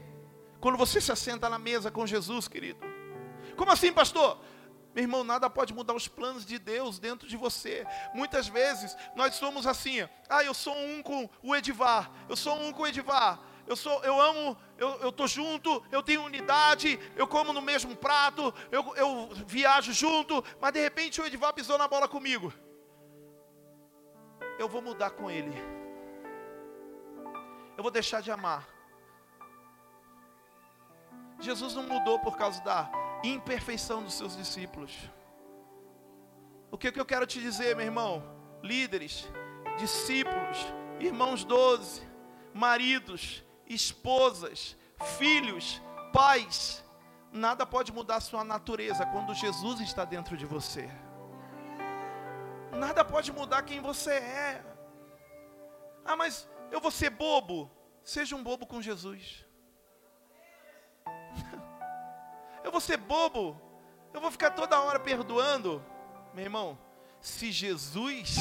[0.61, 2.81] quando você se assenta na mesa com Jesus, querido.
[3.57, 4.39] Como assim, pastor?
[4.95, 7.87] Meu irmão, nada pode mudar os planos de Deus dentro de você.
[8.15, 12.73] Muitas vezes nós somos assim: ah, eu sou um com o Edivar, eu sou um
[12.73, 17.53] com o Edivar, eu sou, eu amo, eu estou junto, eu tenho unidade, eu como
[17.53, 22.09] no mesmo prato, eu, eu viajo junto, mas de repente o Edivar pisou na bola
[22.09, 22.53] comigo.
[24.59, 25.53] Eu vou mudar com ele.
[27.77, 28.78] Eu vou deixar de amar.
[31.41, 32.91] Jesus não mudou por causa da
[33.23, 34.93] imperfeição dos seus discípulos.
[36.71, 38.23] O que, que eu quero te dizer, meu irmão?
[38.63, 39.29] Líderes,
[39.79, 40.59] discípulos,
[41.01, 42.03] irmãos doze,
[42.53, 44.77] maridos, esposas,
[45.19, 45.81] filhos,
[46.13, 46.85] pais,
[47.33, 50.91] nada pode mudar sua natureza quando Jesus está dentro de você.
[52.73, 54.65] Nada pode mudar quem você é.
[56.05, 57.71] Ah, mas eu vou ser bobo.
[58.03, 59.45] Seja um bobo com Jesus.
[62.65, 63.61] Eu vou ser bobo.
[64.13, 65.85] Eu vou ficar toda hora perdoando.
[66.35, 66.79] Meu irmão,
[67.21, 68.37] se Jesus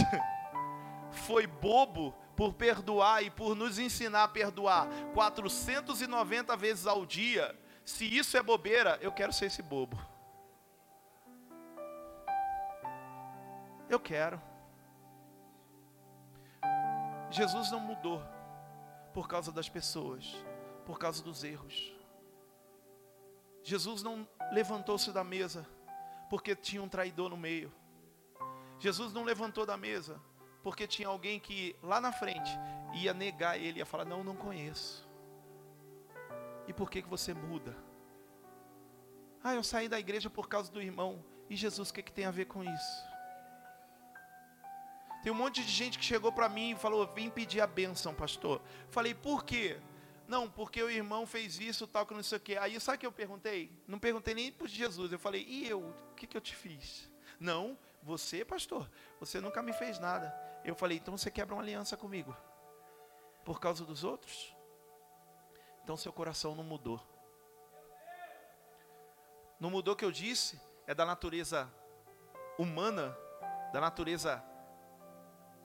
[1.26, 8.06] foi bobo por perdoar e por nos ensinar a perdoar 490 vezes ao dia, se
[8.06, 9.98] isso é bobeira, eu quero ser esse bobo.
[13.90, 14.42] Eu quero.
[17.32, 18.22] Jesus não mudou
[19.14, 20.36] por causa das pessoas,
[20.86, 21.97] por causa dos erros.
[23.68, 25.68] Jesus não levantou-se da mesa
[26.30, 27.70] porque tinha um traidor no meio.
[28.80, 30.22] Jesus não levantou da mesa
[30.64, 32.50] porque tinha alguém que lá na frente
[32.94, 35.06] ia negar ele, ia falar: Não, não conheço.
[36.66, 37.76] E por que, que você muda?
[39.44, 41.22] Ah, eu saí da igreja por causa do irmão.
[41.50, 43.04] E Jesus, o que, que tem a ver com isso?
[45.22, 48.14] Tem um monte de gente que chegou para mim e falou: Vim pedir a bênção,
[48.14, 48.62] pastor.
[48.88, 49.78] Falei: Por quê?
[50.28, 52.58] Não, porque o irmão fez isso, tal, que não sei o quê.
[52.58, 53.72] Aí sabe o que eu perguntei?
[53.88, 55.12] Não perguntei nem por Jesus.
[55.12, 55.80] Eu falei: E eu?
[55.80, 57.10] O que, que eu te fiz?
[57.40, 60.36] Não, você, pastor, você nunca me fez nada.
[60.66, 62.36] Eu falei: Então você quebra uma aliança comigo?
[63.46, 64.54] Por causa dos outros?
[65.84, 67.02] Então seu coração não mudou.
[69.58, 70.60] Não mudou o que eu disse?
[70.86, 71.74] É da natureza
[72.58, 73.18] humana,
[73.72, 74.44] da natureza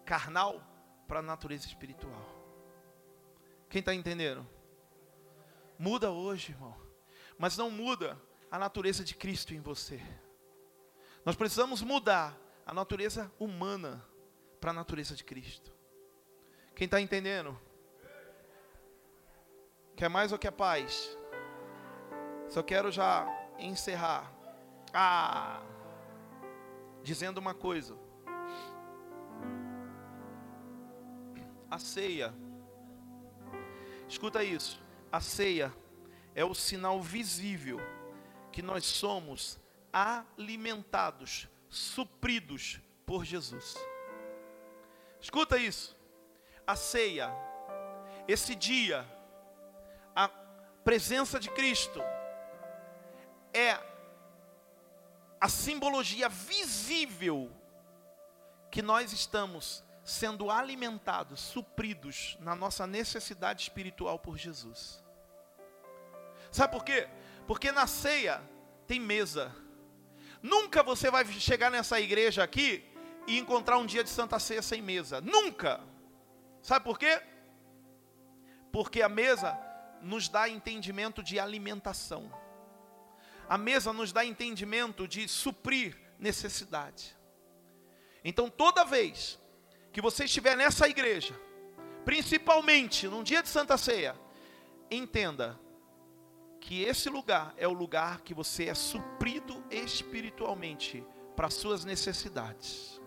[0.05, 0.63] carnal
[1.09, 2.32] para a natureza espiritual.
[3.73, 4.47] Quem está entendendo?
[5.79, 6.77] Muda hoje, irmão.
[7.39, 9.99] Mas não muda a natureza de Cristo em você.
[11.25, 14.07] Nós precisamos mudar a natureza humana
[14.61, 15.73] para a natureza de Cristo.
[16.75, 17.59] Quem está entendendo?
[19.97, 21.17] Quer mais ou quer paz?
[22.51, 23.27] Só quero já
[23.59, 24.31] encerrar.
[24.93, 25.63] Ah,
[27.03, 27.97] dizendo uma coisa.
[31.71, 32.35] A ceia,
[34.13, 34.79] escuta isso.
[35.11, 35.75] A ceia
[36.35, 37.81] é o sinal visível
[38.53, 39.59] que nós somos
[39.93, 43.75] alimentados, supridos por Jesus.
[45.21, 45.97] Escuta isso.
[46.67, 47.31] A ceia,
[48.29, 49.07] esse dia,
[50.15, 50.29] a
[50.85, 52.01] presença de Cristo
[53.53, 53.79] é
[55.41, 57.51] a simbologia visível
[58.71, 65.03] que nós estamos sendo alimentados, supridos na nossa necessidade espiritual por Jesus.
[66.51, 67.09] Sabe por quê?
[67.47, 68.43] Porque na ceia
[68.87, 69.55] tem mesa.
[70.43, 72.85] Nunca você vai chegar nessa igreja aqui
[73.27, 75.21] e encontrar um dia de Santa Ceia sem mesa.
[75.21, 75.81] Nunca.
[76.61, 77.23] Sabe por quê?
[78.73, 79.59] Porque a mesa
[80.03, 82.31] nos dá entendimento de alimentação.
[83.49, 87.17] A mesa nos dá entendimento de suprir necessidade.
[88.25, 89.39] Então, toda vez
[89.93, 91.39] que você estiver nessa igreja,
[92.05, 94.19] principalmente num dia de Santa Ceia,
[94.91, 95.59] entenda
[96.61, 101.05] que esse lugar é o lugar que você é suprido espiritualmente
[101.37, 103.01] para suas necessidades.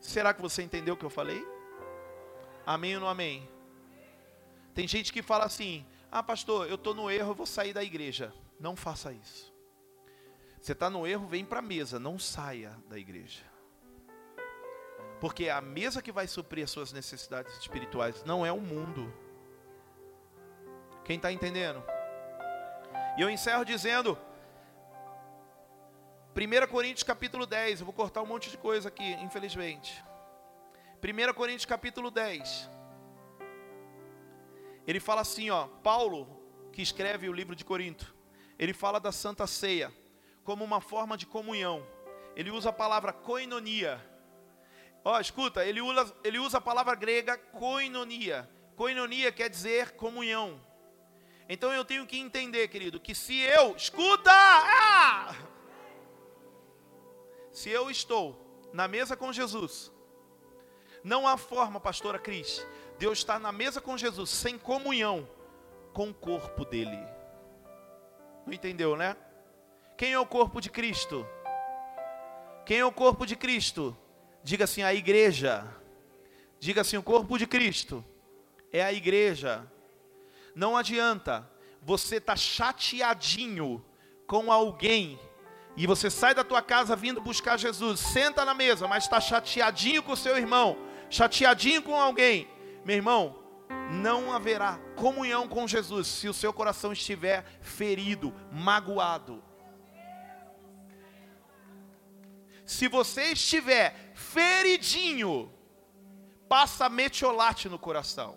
[0.00, 1.44] Será que você entendeu o que eu falei?
[2.64, 3.48] Amém ou não amém?
[4.74, 7.82] Tem gente que fala assim: ah, pastor, eu estou no erro, eu vou sair da
[7.82, 8.32] igreja.
[8.58, 9.52] Não faça isso.
[10.60, 13.55] Você está no erro, vem para a mesa, não saia da igreja.
[15.20, 19.12] Porque a mesa que vai suprir as suas necessidades espirituais, não é o mundo.
[21.04, 21.82] Quem está entendendo?
[23.16, 24.18] E eu encerro dizendo,
[26.36, 30.04] 1 Coríntios capítulo 10, eu vou cortar um monte de coisa aqui, infelizmente.
[31.02, 32.68] 1 Coríntios capítulo 10.
[34.86, 36.28] Ele fala assim, ó, Paulo,
[36.72, 38.14] que escreve o livro de Corinto,
[38.58, 39.92] ele fala da Santa Ceia
[40.44, 41.86] como uma forma de comunhão.
[42.36, 43.98] Ele usa a palavra koinonia.
[45.08, 48.50] Ó, escuta, ele usa, ele usa a palavra grega koinonia.
[48.74, 50.60] Koinonia quer dizer comunhão.
[51.48, 54.32] Então eu tenho que entender, querido, que se eu, escuta!
[54.32, 55.32] Ah!
[57.52, 59.92] Se eu estou na mesa com Jesus,
[61.04, 62.66] não há forma, pastora Cris,
[62.98, 65.30] Deus está na mesa com Jesus sem comunhão
[65.92, 66.98] com o corpo dele.
[68.44, 69.16] Não entendeu, né?
[69.96, 71.24] Quem é o corpo de Cristo?
[72.64, 73.96] Quem é o corpo de Cristo?
[74.46, 75.66] Diga assim, a igreja.
[76.60, 78.04] Diga assim, o corpo de Cristo
[78.72, 79.66] é a igreja.
[80.54, 81.50] Não adianta
[81.82, 83.84] você estar tá chateadinho
[84.24, 85.18] com alguém
[85.76, 90.00] e você sai da tua casa vindo buscar Jesus, senta na mesa, mas está chateadinho
[90.00, 90.76] com o seu irmão,
[91.10, 92.46] chateadinho com alguém.
[92.84, 93.36] Meu irmão,
[93.90, 99.42] não haverá comunhão com Jesus se o seu coração estiver ferido, magoado.
[102.66, 105.52] Se você estiver feridinho,
[106.48, 108.36] passa metiolate no coração.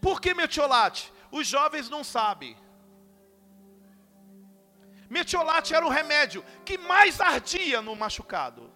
[0.00, 1.12] Por que metiolate?
[1.32, 2.56] Os jovens não sabem.
[5.10, 8.72] Metiolate era o remédio que mais ardia no machucado.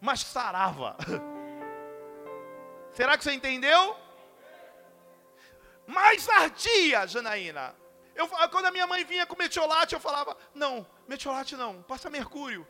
[0.00, 0.96] Mas sarava.
[2.92, 3.96] Será que você entendeu?
[5.86, 7.79] Mais ardia, Janaína.
[8.14, 12.66] Eu, quando a minha mãe vinha com metiolate, eu falava: Não, metiolate não, passa mercúrio.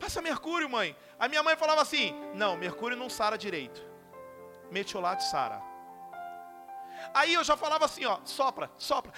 [0.00, 0.96] Passa mercúrio, mãe.
[1.18, 3.82] A minha mãe falava assim: Não, mercúrio não sara direito.
[4.70, 5.62] Metiolate sara.
[7.12, 9.12] Aí eu já falava assim: Ó, sopra, sopra.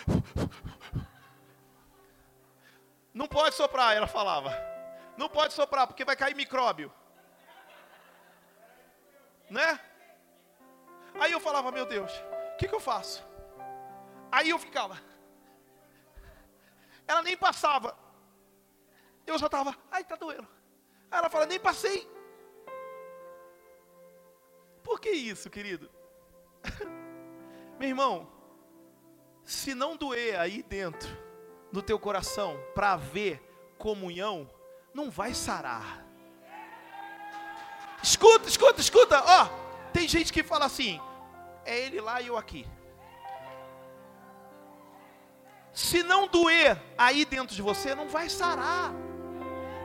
[3.13, 4.55] Não pode soprar, ela falava.
[5.17, 6.93] Não pode soprar, porque vai cair micróbio.
[9.49, 9.81] Né?
[11.19, 12.13] Aí eu falava: Meu Deus,
[12.53, 13.26] o que, que eu faço?
[14.31, 15.01] Aí eu ficava.
[17.07, 17.97] Ela nem passava.
[19.27, 20.47] Eu já estava, ai, tá doendo.
[21.11, 22.09] Aí ela fala, nem passei.
[24.83, 25.91] Por que isso, querido?
[27.79, 28.31] Meu irmão,
[29.45, 31.09] se não doer aí dentro,
[31.73, 33.41] no teu coração, para haver
[33.79, 34.51] comunhão,
[34.95, 36.05] não vai sarar.
[38.03, 39.49] Escuta, escuta, escuta, ó.
[39.93, 41.01] Tem gente que fala assim:
[41.65, 42.67] é ele lá e eu aqui.
[45.77, 48.95] Se não doer aí dentro de você, não vai sarar.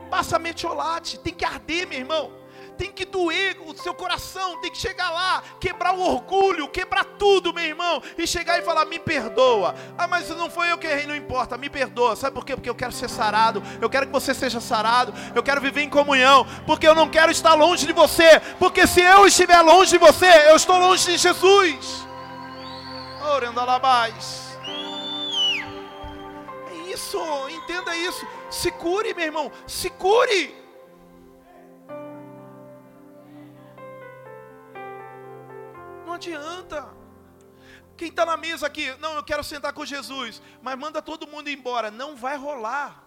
[0.10, 2.32] Passa metiolate, tem que arder, meu irmão.
[2.78, 7.54] Tem que doer o seu coração, tem que chegar lá, quebrar o orgulho, quebrar tudo,
[7.54, 9.76] meu irmão, e chegar e falar: me perdoa.
[9.98, 12.16] Ah, mas não foi eu que errei, não importa, me perdoa.
[12.16, 12.56] Sabe por quê?
[12.56, 15.90] Porque eu quero ser sarado, eu quero que você seja sarado, eu quero viver em
[15.90, 19.98] comunhão, porque eu não quero estar longe de você, porque se eu estiver longe de
[19.98, 22.08] você, eu estou longe de Jesus.
[23.36, 24.41] Orando alabás
[27.02, 28.26] isso, entenda isso.
[28.50, 30.56] Se cure, meu irmão, se cure.
[36.06, 36.88] Não adianta.
[37.98, 41.50] Quem está na mesa aqui, não, eu quero sentar com Jesus, mas manda todo mundo
[41.50, 41.90] embora.
[41.90, 43.04] Não vai rolar.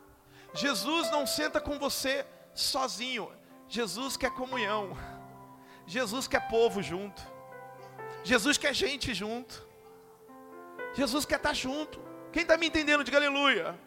[0.53, 3.31] Jesus não senta com você sozinho.
[3.69, 4.97] Jesus quer comunhão.
[5.87, 7.23] Jesus quer povo junto.
[8.23, 9.67] Jesus quer gente junto.
[10.95, 12.14] Jesus quer estar junto.
[12.35, 13.79] Quem está me entendendo, diga aleluia.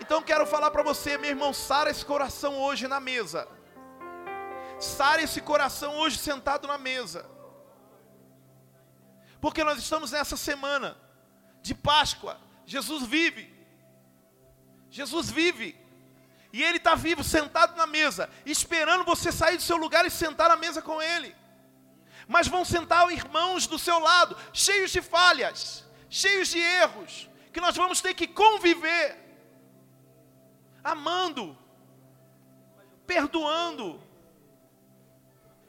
[0.00, 3.46] Então quero falar para você, meu irmão, sara esse coração hoje na mesa.
[4.80, 7.24] Sara esse coração hoje sentado na mesa.
[9.40, 10.96] Porque nós estamos nessa semana
[11.62, 12.40] de Páscoa.
[12.66, 13.54] Jesus vive.
[14.90, 15.78] Jesus vive.
[16.52, 20.48] E Ele está vivo, sentado na mesa, esperando você sair do seu lugar e sentar
[20.48, 21.36] na mesa com Ele.
[22.26, 27.76] Mas vão sentar irmãos do seu lado, cheios de falhas, cheios de erros, que nós
[27.76, 29.18] vamos ter que conviver,
[30.82, 31.56] amando,
[33.06, 34.00] perdoando.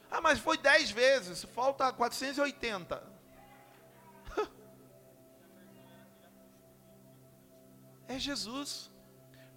[0.09, 3.11] Ah, mas foi dez vezes, falta 480.
[8.07, 8.91] É Jesus.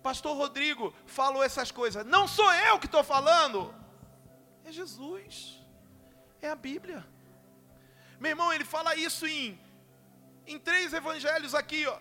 [0.01, 2.07] Pastor Rodrigo falou essas coisas.
[2.07, 3.75] Não sou eu que estou falando.
[4.65, 5.59] É Jesus.
[6.41, 7.05] É a Bíblia.
[8.21, 9.59] Meu irmão, ele fala isso em,
[10.47, 11.99] em três evangelhos aqui, ó.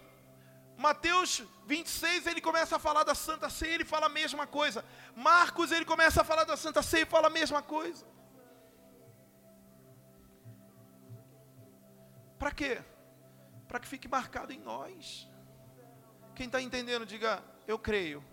[0.77, 4.83] Mateus 26, ele começa a falar da Santa Ceia, ele fala a mesma coisa.
[5.15, 8.05] Marcos, ele começa a falar da Santa Ceia e fala a mesma coisa.
[12.37, 12.81] Para quê?
[13.67, 15.29] Para que fique marcado em nós.
[16.35, 18.23] Quem está entendendo, diga: Eu creio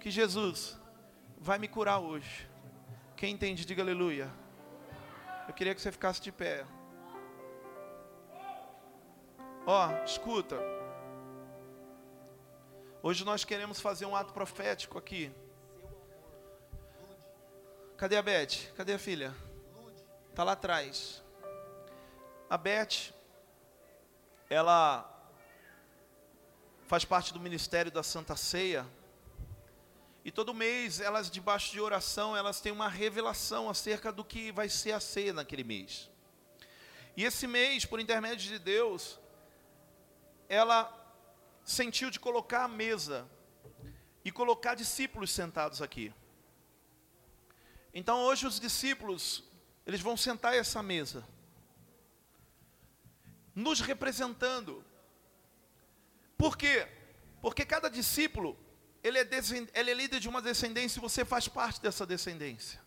[0.00, 0.78] que Jesus
[1.38, 2.48] vai me curar hoje.
[3.16, 4.30] Quem entende, diga aleluia.
[5.46, 6.66] Eu queria que você ficasse de pé.
[9.66, 10.77] Ó, escuta.
[13.00, 15.30] Hoje nós queremos fazer um ato profético aqui.
[17.96, 18.72] Cadê a Beth?
[18.76, 19.32] Cadê a filha?
[20.30, 21.22] Está lá atrás.
[22.50, 23.14] A Beth,
[24.50, 25.08] ela
[26.88, 28.84] faz parte do ministério da Santa Ceia.
[30.24, 34.68] E todo mês, elas debaixo de oração, elas têm uma revelação acerca do que vai
[34.68, 36.10] ser a ceia naquele mês.
[37.16, 39.20] E esse mês, por intermédio de Deus,
[40.48, 40.97] ela
[41.68, 43.28] sentiu de colocar a mesa
[44.24, 46.12] e colocar discípulos sentados aqui.
[47.92, 49.44] Então hoje os discípulos,
[49.86, 51.26] eles vão sentar essa mesa,
[53.54, 54.82] nos representando.
[56.38, 56.88] Por quê?
[57.42, 58.58] Porque cada discípulo,
[59.02, 59.28] ele é,
[59.74, 62.80] ele é líder de uma descendência e você faz parte dessa descendência.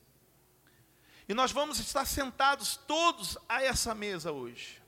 [1.29, 4.81] E nós vamos estar sentados todos a essa mesa hoje.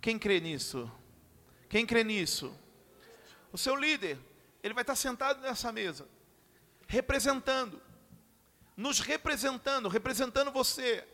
[0.00, 0.90] Quem crê nisso?
[1.68, 2.52] Quem crê nisso?
[3.52, 4.18] O seu líder,
[4.62, 6.08] ele vai estar sentado nessa mesa,
[6.86, 7.80] representando,
[8.76, 11.06] nos representando, representando você.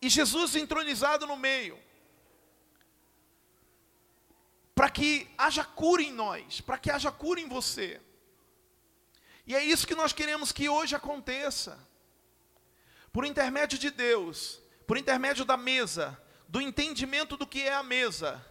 [0.00, 1.78] E Jesus entronizado no meio,
[4.74, 8.00] para que haja cura em nós, para que haja cura em você.
[9.46, 11.78] E é isso que nós queremos que hoje aconteça.
[13.12, 18.44] Por intermédio de Deus, por intermédio da mesa, do entendimento do que é a mesa,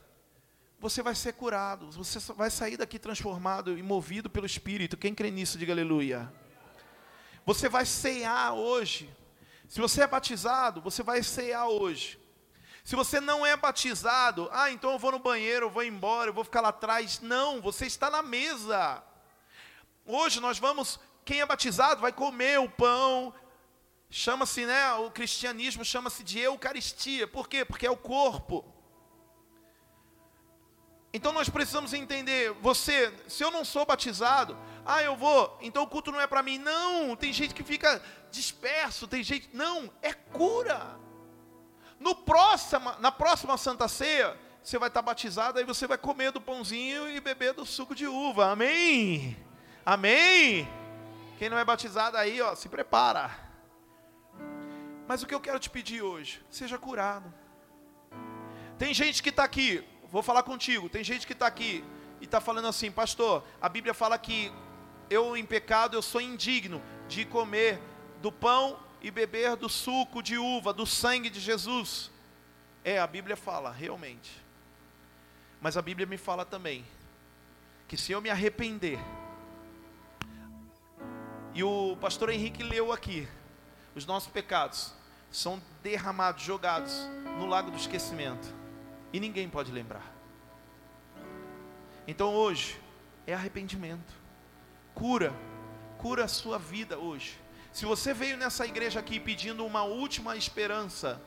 [0.82, 4.98] você vai ser curado, você vai sair daqui transformado e movido pelo Espírito.
[4.98, 6.34] Quem crê nisso, diga aleluia.
[7.46, 9.08] Você vai cear hoje.
[9.68, 12.20] Se você é batizado, você vai cear hoje.
[12.84, 16.34] Se você não é batizado, ah, então eu vou no banheiro, eu vou embora, eu
[16.34, 17.20] vou ficar lá atrás.
[17.22, 19.04] Não, você está na mesa.
[20.04, 23.32] Hoje nós vamos, quem é batizado vai comer o pão.
[24.10, 27.28] Chama-se, né, o cristianismo chama-se de eucaristia.
[27.28, 27.64] Por quê?
[27.64, 28.81] Porque é o corpo.
[31.14, 35.88] Então nós precisamos entender, você, se eu não sou batizado, ah, eu vou, então o
[35.88, 36.58] culto não é para mim.
[36.58, 38.02] Não, tem gente que fica
[38.32, 40.98] disperso, tem gente, não, é cura.
[42.00, 46.40] No próximo, na próxima Santa Ceia, você vai estar batizado, aí você vai comer do
[46.40, 48.52] pãozinho e beber do suco de uva.
[48.52, 49.38] Amém?
[49.86, 50.68] Amém?
[51.38, 53.32] Quem não é batizado aí, ó, se prepara.
[55.08, 57.34] Mas o que eu quero te pedir hoje, seja curado.
[58.78, 60.90] Tem gente que está aqui, vou falar contigo.
[60.90, 61.84] Tem gente que está aqui
[62.20, 64.52] e está falando assim, pastor, a Bíblia fala que
[65.10, 67.80] eu em pecado eu sou indigno de comer
[68.22, 72.12] do pão e beber do suco de uva, do sangue de Jesus.
[72.84, 74.32] É, a Bíblia fala, realmente.
[75.62, 76.86] Mas a Bíblia me fala também
[77.88, 79.00] que se eu me arrepender,
[81.54, 83.28] e o pastor Henrique leu aqui,
[83.94, 84.94] os nossos pecados
[85.30, 86.94] são derramados, jogados
[87.38, 88.61] no lago do esquecimento
[89.14, 90.12] e ninguém pode lembrar.
[92.08, 92.80] Então hoje
[93.28, 94.14] é arrependimento.
[94.94, 95.34] Cura,
[95.98, 97.40] cura a sua vida hoje.
[97.72, 101.22] Se você veio nessa igreja aqui pedindo uma última esperança,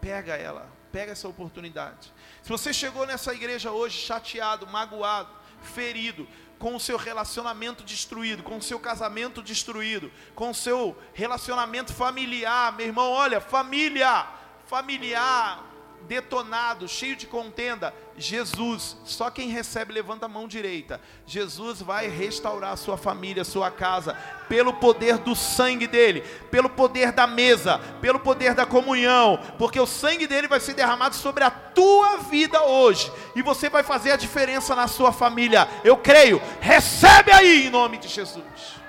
[0.00, 2.12] pega ela, pega essa oportunidade.
[2.42, 5.30] Se você chegou nessa igreja hoje chateado, magoado,
[5.62, 11.92] ferido, com o seu relacionamento destruído, com o seu casamento destruído, com o seu relacionamento
[11.92, 14.26] familiar, meu irmão, olha, família,
[14.66, 15.71] familiar,
[16.06, 21.00] detonado, cheio de contenda, Jesus, só quem recebe levanta a mão direita.
[21.26, 24.14] Jesus vai restaurar sua família, sua casa,
[24.48, 29.86] pelo poder do sangue dele, pelo poder da mesa, pelo poder da comunhão, porque o
[29.86, 34.16] sangue dele vai ser derramado sobre a tua vida hoje, e você vai fazer a
[34.16, 35.68] diferença na sua família.
[35.84, 36.40] Eu creio.
[36.60, 38.80] Recebe aí em nome de Jesus.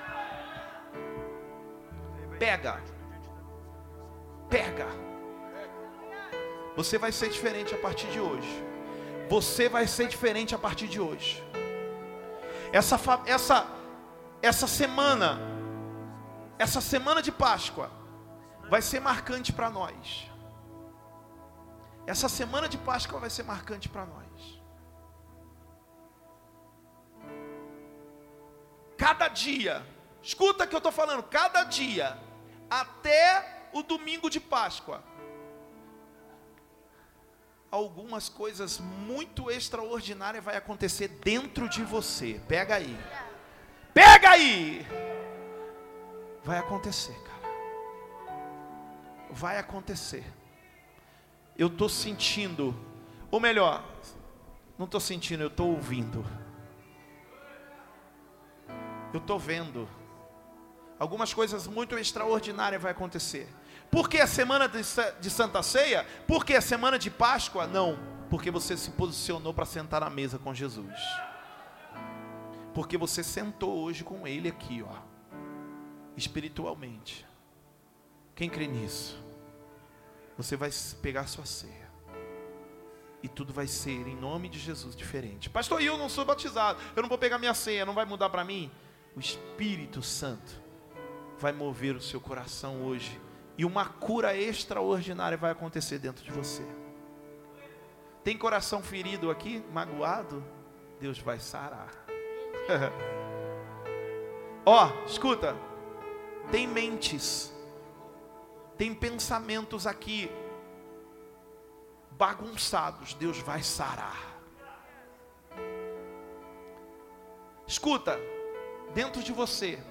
[2.38, 2.82] Pega.
[4.50, 5.03] Pega
[6.76, 8.64] você vai ser diferente a partir de hoje.
[9.28, 11.42] Você vai ser diferente a partir de hoje.
[12.72, 13.66] Essa, essa,
[14.42, 15.40] essa semana,
[16.58, 17.90] essa semana de Páscoa,
[18.68, 20.30] vai ser marcante para nós.
[22.06, 24.24] Essa semana de Páscoa vai ser marcante para nós.
[28.96, 29.86] Cada dia,
[30.22, 32.18] escuta que eu estou falando, cada dia,
[32.68, 35.02] até o domingo de Páscoa,
[37.74, 42.40] algumas coisas muito extraordinárias vai acontecer dentro de você.
[42.46, 42.96] Pega aí.
[43.92, 44.86] Pega aí.
[46.44, 47.54] Vai acontecer, cara.
[49.30, 50.24] Vai acontecer.
[51.58, 52.76] Eu estou sentindo,
[53.30, 53.84] ou melhor,
[54.78, 56.24] não estou sentindo, eu estou ouvindo.
[59.12, 59.88] Eu estou vendo.
[60.98, 63.48] Algumas coisas muito extraordinárias vai acontecer.
[63.94, 66.04] Por que a semana de Santa Ceia?
[66.26, 67.64] Por que a semana de Páscoa?
[67.64, 67.96] Não,
[68.28, 70.92] porque você se posicionou para sentar à mesa com Jesus.
[72.74, 74.96] Porque você sentou hoje com Ele aqui, ó,
[76.16, 77.24] espiritualmente.
[78.34, 79.16] Quem crê nisso?
[80.36, 80.70] Você vai
[81.00, 81.88] pegar sua ceia.
[83.22, 85.48] E tudo vai ser, em nome de Jesus, diferente.
[85.48, 86.80] Pastor, eu não sou batizado.
[86.96, 88.72] Eu não vou pegar minha ceia, não vai mudar para mim?
[89.14, 90.60] O Espírito Santo
[91.38, 93.20] vai mover o seu coração hoje.
[93.56, 96.62] E uma cura extraordinária vai acontecer dentro de você.
[98.22, 100.44] Tem coração ferido aqui, magoado?
[100.98, 101.92] Deus vai sarar.
[104.66, 105.54] Ó, oh, escuta.
[106.50, 107.52] Tem mentes,
[108.76, 110.30] tem pensamentos aqui
[112.12, 113.14] bagunçados.
[113.14, 114.34] Deus vai sarar.
[117.66, 118.18] Escuta,
[118.94, 119.82] dentro de você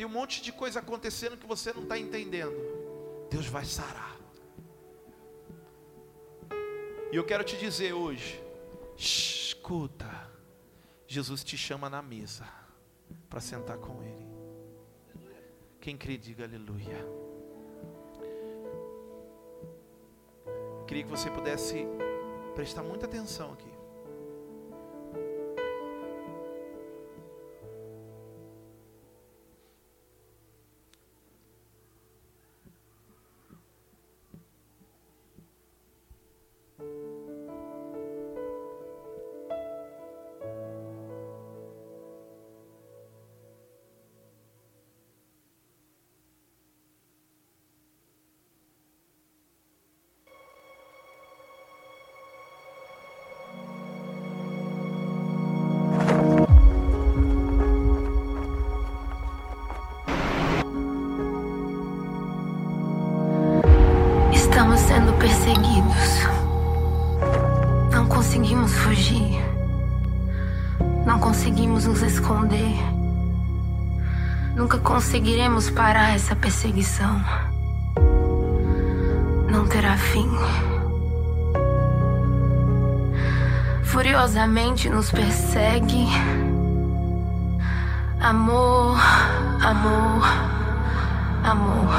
[0.00, 2.79] tem um monte de coisa acontecendo que você não está entendendo.
[3.30, 4.18] Deus vai sarar.
[7.12, 8.42] E eu quero te dizer hoje,
[8.96, 10.30] escuta,
[11.06, 12.46] Jesus te chama na mesa
[13.28, 14.28] para sentar com Ele.
[15.80, 16.98] Quem crê, diga aleluia.
[20.86, 21.86] Queria que você pudesse
[22.54, 23.69] prestar muita atenção aqui.
[74.68, 77.20] Conseguiremos parar essa perseguição.
[79.50, 80.28] Não terá fim.
[83.82, 86.06] Furiosamente nos persegue.
[88.20, 88.98] Amor,
[89.62, 90.22] amor,
[91.44, 91.90] amor.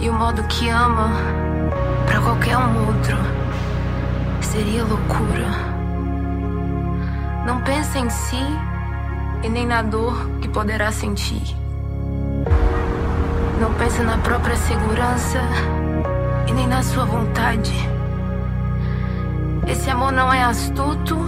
[0.00, 1.10] E o modo que ama
[2.06, 3.16] para qualquer um outro
[4.40, 5.48] seria loucura.
[7.46, 8.73] Não pensa em si
[9.44, 11.54] e nem na dor que poderá sentir.
[13.60, 15.38] Não pense na própria segurança
[16.48, 17.72] e nem na sua vontade.
[19.66, 21.18] Esse amor não é astuto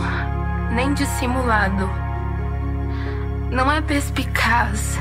[0.72, 1.88] nem dissimulado.
[3.50, 4.98] Não é perspicaz.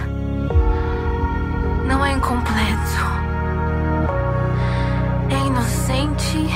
[1.88, 3.16] Não é incompleto.
[5.30, 6.50] É inocente,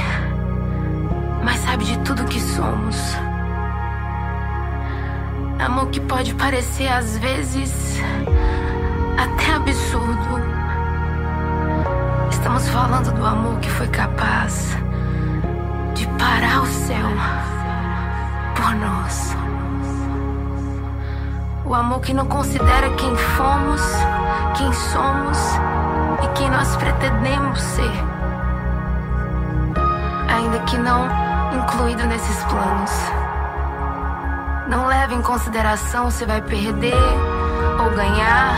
[1.44, 3.29] mas sabe de tudo que somos.
[5.60, 8.00] Amor que pode parecer às vezes
[9.18, 10.40] até absurdo.
[12.32, 14.78] Estamos falando do amor que foi capaz
[15.94, 17.10] de parar o céu
[18.56, 19.36] por nós.
[21.66, 23.82] O amor que não considera quem fomos,
[24.58, 25.38] quem somos
[26.24, 27.92] e quem nós pretendemos ser.
[30.34, 31.06] Ainda que não
[31.54, 33.29] incluído nesses planos.
[34.70, 36.94] Não leva em consideração se vai perder
[37.84, 38.54] ou ganhar.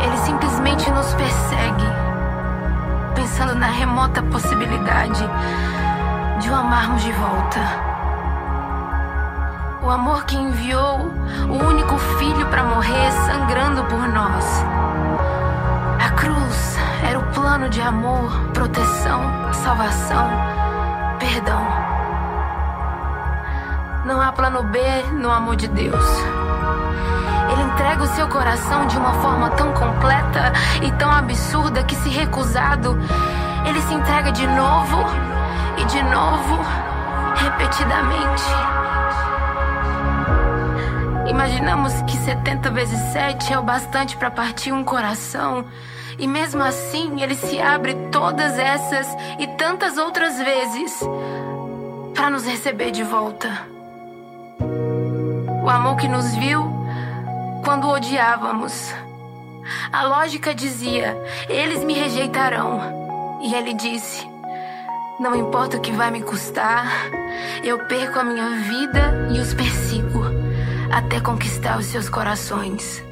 [0.00, 1.84] Ele simplesmente nos persegue,
[3.14, 5.22] pensando na remota possibilidade
[6.40, 7.60] de o amarmos de volta.
[9.82, 11.12] O amor que enviou
[11.50, 14.64] o único filho para morrer sangrando por nós.
[16.02, 19.20] A cruz era o plano de amor, proteção,
[19.52, 20.30] salvação,
[21.18, 21.73] perdão.
[24.14, 24.78] Não há plano B
[25.14, 26.04] no amor de Deus.
[27.50, 30.52] Ele entrega o seu coração de uma forma tão completa
[30.84, 32.96] e tão absurda que, se recusado,
[33.66, 35.04] ele se entrega de novo
[35.78, 36.62] e de novo,
[37.34, 38.44] repetidamente.
[41.28, 45.64] Imaginamos que 70 vezes 7 é o bastante para partir um coração.
[46.20, 49.08] E mesmo assim, ele se abre todas essas
[49.40, 51.00] e tantas outras vezes
[52.14, 53.74] para nos receber de volta.
[55.64, 56.62] O amor que nos viu
[57.64, 58.92] quando odiávamos.
[59.90, 61.16] A lógica dizia:
[61.48, 63.40] eles me rejeitarão.
[63.42, 64.28] E ele disse:
[65.18, 66.86] Não importa o que vai me custar,
[67.62, 70.22] eu perco a minha vida e os persigo
[70.92, 73.02] até conquistar os seus corações.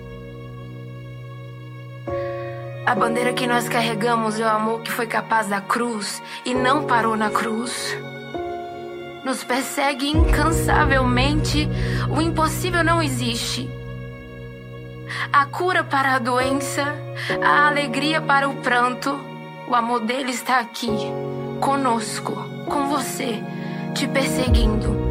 [2.84, 6.84] A bandeira que nós carregamos é o amor que foi capaz da cruz e não
[6.84, 7.96] parou na cruz.
[9.24, 11.68] Nos persegue incansavelmente,
[12.10, 13.68] o impossível não existe.
[15.32, 16.94] A cura para a doença,
[17.42, 19.10] a alegria para o pranto,
[19.68, 20.90] o amor dele está aqui,
[21.60, 22.32] conosco,
[22.68, 23.42] com você,
[23.94, 25.02] te perseguindo.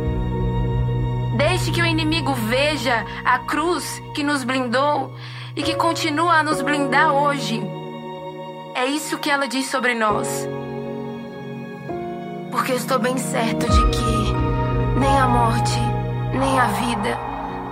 [1.38, 5.16] Deixe que o inimigo veja a cruz que nos blindou
[5.56, 7.62] e que continua a nos blindar hoje.
[8.76, 10.48] É isso que ela diz sobre nós.
[12.52, 15.80] Porque estou bem certo de que nem a morte,
[16.34, 17.18] nem a vida,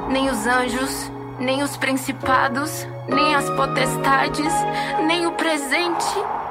[0.10, 4.54] nem os anjos, nem os principados, nem as potestades,
[5.06, 6.06] nem o presente,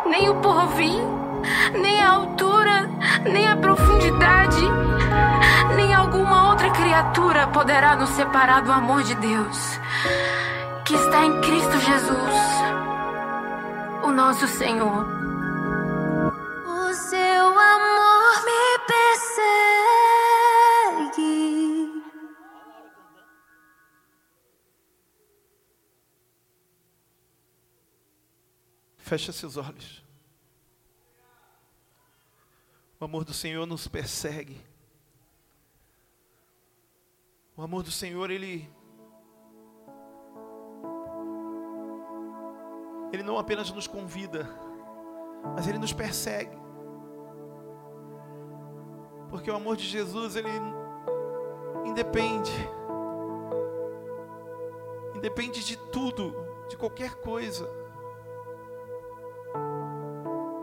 [0.07, 1.03] nem o porvir,
[1.81, 2.91] nem a altura,
[3.25, 4.63] nem a profundidade,
[5.77, 9.81] nem alguma outra criatura poderá nos separar do amor de Deus,
[10.85, 12.35] que está em Cristo Jesus,
[14.05, 15.07] o nosso Senhor.
[16.67, 18.18] O seu amor.
[29.09, 30.05] Fecha seus olhos.
[33.01, 34.61] O amor do Senhor nos persegue.
[37.57, 38.71] O amor do Senhor, ele
[43.11, 44.47] Ele não apenas nos convida,
[45.55, 46.58] mas ele nos persegue.
[49.31, 50.49] Porque o amor de Jesus, ele
[51.85, 52.53] independe.
[55.15, 56.35] Independe de tudo,
[56.69, 57.69] de qualquer coisa.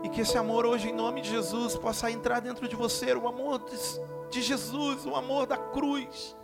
[0.02, 3.28] E que esse amor hoje, em nome de Jesus, possa entrar dentro de você, o
[3.28, 3.60] amor
[4.30, 6.36] de, Jesus, o amor da cruz.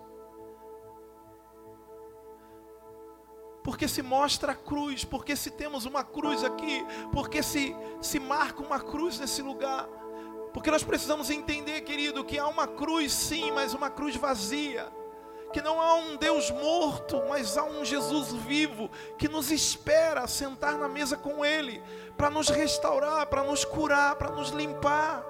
[3.63, 8.61] porque se mostra a cruz, porque se temos uma cruz aqui, porque se, se marca
[8.63, 9.89] uma cruz nesse lugar.
[10.53, 14.87] Porque nós precisamos entender, querido, que há uma cruz sim, mas uma cruz vazia.
[15.53, 20.79] Que não há um Deus morto, mas há um Jesus vivo que nos espera sentar
[20.79, 21.83] na mesa com Ele,
[22.17, 25.25] para nos restaurar, para nos curar, para nos limpar.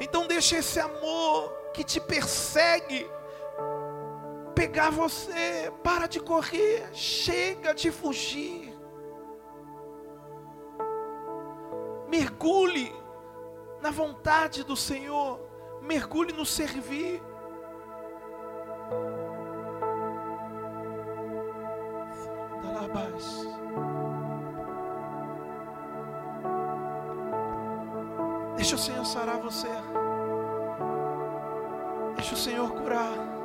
[0.00, 3.10] Então deixa esse amor que te persegue,
[4.54, 5.72] pegar você.
[5.82, 8.75] Para de correr, chega de fugir.
[12.08, 12.94] Mergulhe
[13.80, 15.40] na vontade do Senhor,
[15.82, 17.22] mergulhe no servir.
[28.56, 29.68] Deixa o Senhor sarar você.
[32.16, 33.36] Deixa o Senhor curar.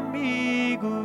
[0.00, 0.99] amigo e eu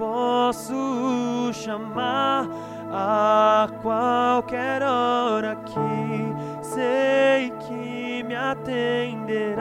[0.00, 2.48] posso chamar
[2.90, 9.60] a qualquer hora que sei que me atenderá.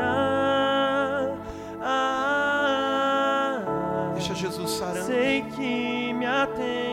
[1.81, 3.59] Ah,
[4.13, 5.03] Deixa Jesus sarando.
[5.05, 6.88] Sei que me atenderá.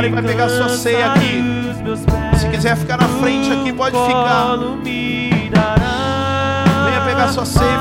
[0.00, 1.42] Lugar e vai pegar sua ceia aqui.
[2.38, 4.56] Se quiser ficar na frente aqui, pode ficar.
[6.84, 7.79] Venha pegar sua ceia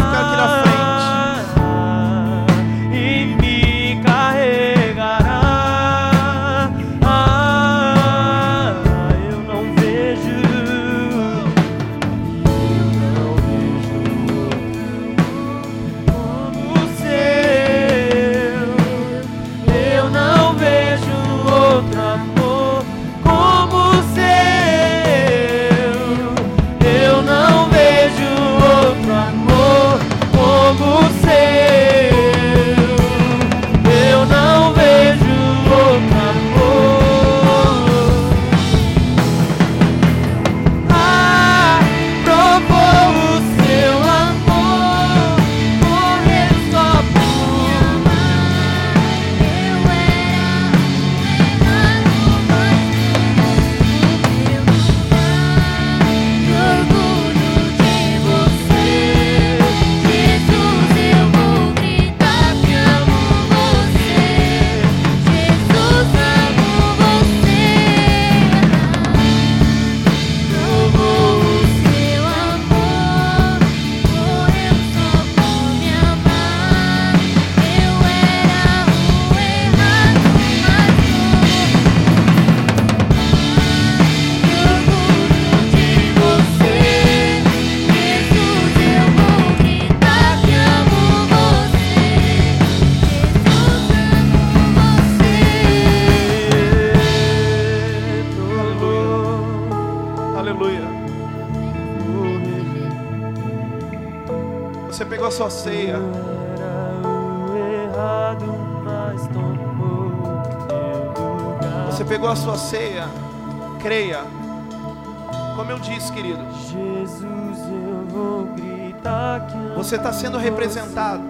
[119.90, 121.24] você está sendo representado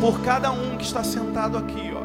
[0.00, 2.00] por cada um que está sentado aqui, ó.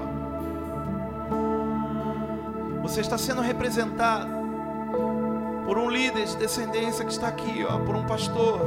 [2.82, 4.28] Você está sendo representado
[5.66, 8.60] por um líder de descendência que está aqui, ó, por um pastor.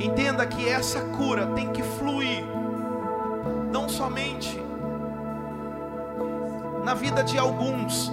[0.00, 2.44] Entenda que essa cura tem que fluir,
[3.70, 4.60] não somente
[6.82, 8.10] na vida de alguns,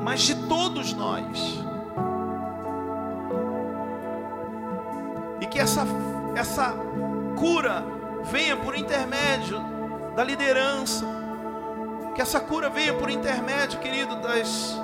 [0.00, 1.66] mas de todos nós.
[6.38, 6.72] Essa
[7.36, 7.84] cura
[8.30, 9.60] venha por intermédio
[10.14, 11.04] da liderança.
[12.14, 14.76] Que essa cura venha por intermédio, querido, das,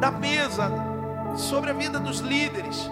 [0.00, 0.70] da mesa
[1.36, 2.90] sobre a vida dos líderes,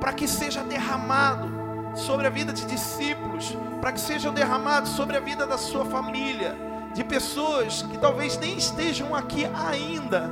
[0.00, 1.48] para que seja derramado
[1.94, 6.56] sobre a vida de discípulos, para que seja derramado sobre a vida da sua família,
[6.92, 10.28] de pessoas que talvez nem estejam aqui ainda,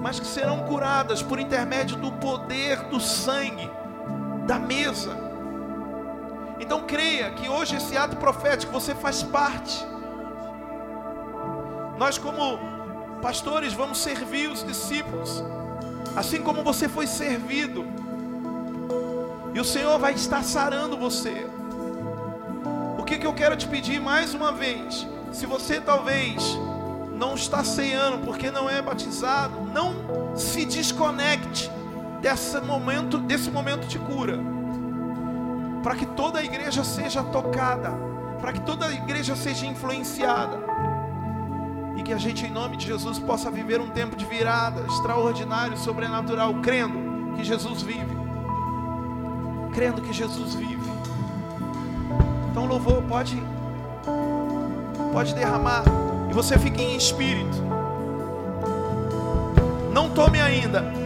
[0.00, 3.70] mas que serão curadas por intermédio do poder do sangue
[4.46, 5.23] da mesa.
[6.58, 9.84] Então creia que hoje esse ato profético você faz parte.
[11.98, 12.58] Nós como
[13.20, 15.42] pastores vamos servir os discípulos,
[16.16, 17.84] assim como você foi servido.
[19.54, 21.46] E o Senhor vai estar sarando você.
[22.98, 25.06] O que, que eu quero te pedir mais uma vez?
[25.32, 26.58] Se você talvez
[27.14, 31.70] não está ceando porque não é batizado, não se desconecte
[32.20, 34.38] desse momento, desse momento de cura.
[35.84, 37.90] Para que toda a igreja seja tocada,
[38.40, 40.58] para que toda a igreja seja influenciada.
[41.94, 45.76] E que a gente, em nome de Jesus, possa viver um tempo de virada extraordinário,
[45.76, 48.16] sobrenatural, crendo que Jesus vive.
[49.74, 50.90] Crendo que Jesus vive.
[52.50, 53.36] Então, louvor, pode,
[55.12, 55.84] pode derramar.
[56.30, 57.62] E você fique em espírito.
[59.92, 61.03] Não tome ainda.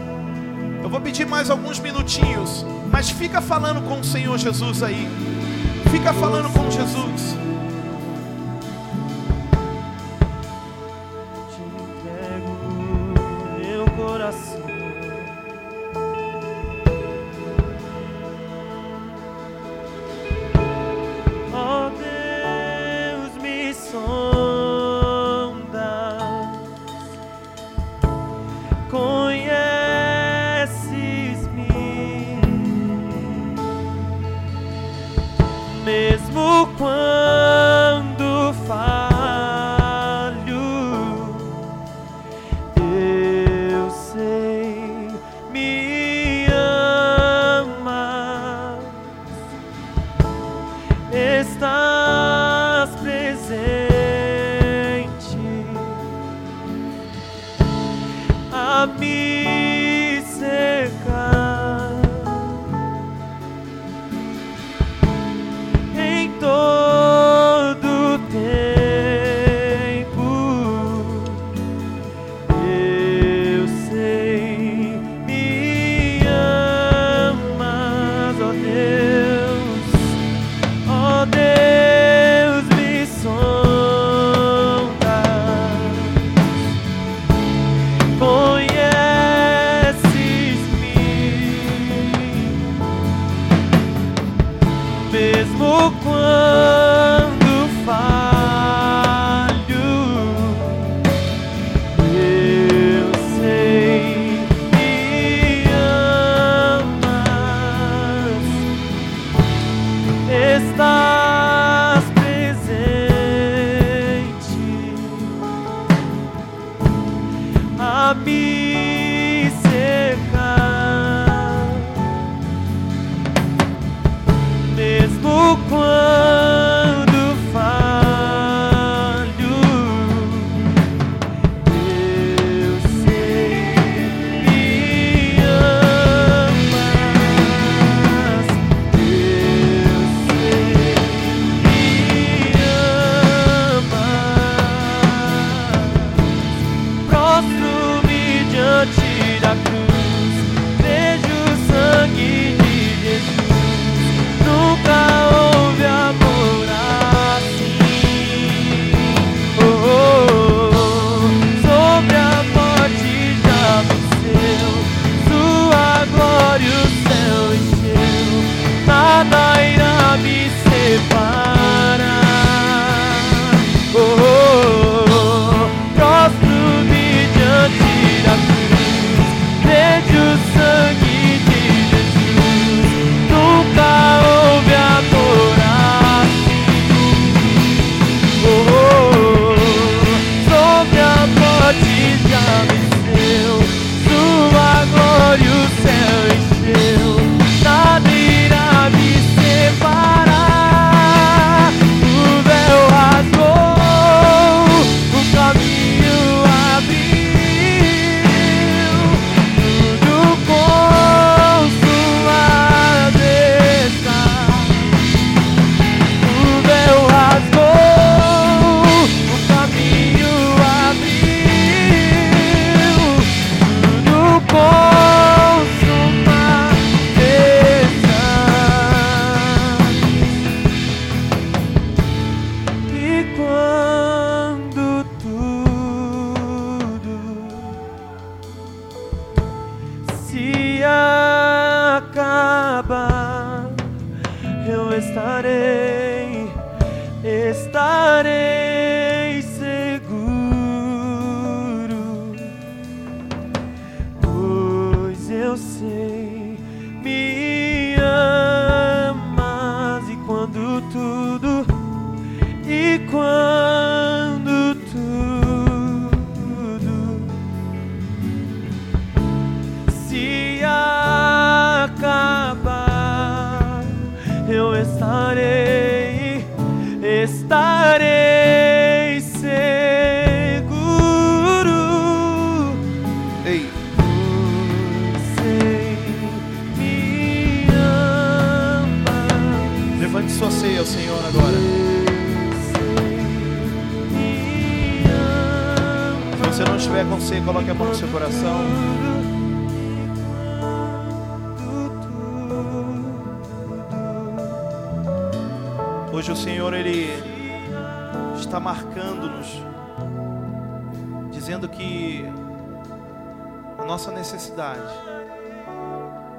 [0.88, 2.64] Eu vou pedir mais alguns minutinhos.
[2.90, 5.06] Mas fica falando com o Senhor Jesus aí.
[5.90, 7.47] Fica falando com Jesus.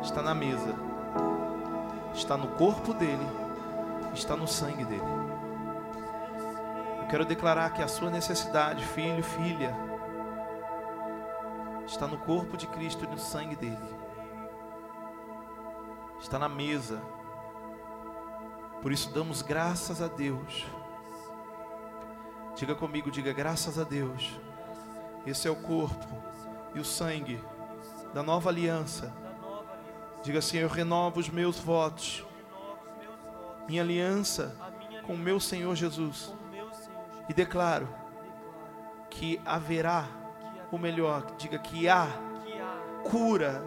[0.01, 0.75] está na mesa,
[2.13, 3.25] está no corpo dele,
[4.13, 5.01] está no sangue dele.
[7.01, 9.73] Eu quero declarar que a sua necessidade, filho, filha,
[11.87, 13.95] está no corpo de Cristo e no sangue dele,
[16.19, 17.01] está na mesa.
[18.81, 20.67] Por isso damos graças a Deus.
[22.57, 24.37] Diga comigo, diga graças a Deus.
[25.25, 26.05] Esse é o corpo
[26.75, 27.41] e o sangue
[28.13, 29.13] da nova aliança.
[30.23, 32.25] Diga assim: Eu renovo os meus votos,
[33.67, 34.55] minha aliança
[35.05, 36.33] com o meu Senhor Jesus,
[37.27, 37.87] e declaro
[39.09, 40.07] que haverá,
[40.71, 42.07] o melhor, diga que há
[43.09, 43.63] cura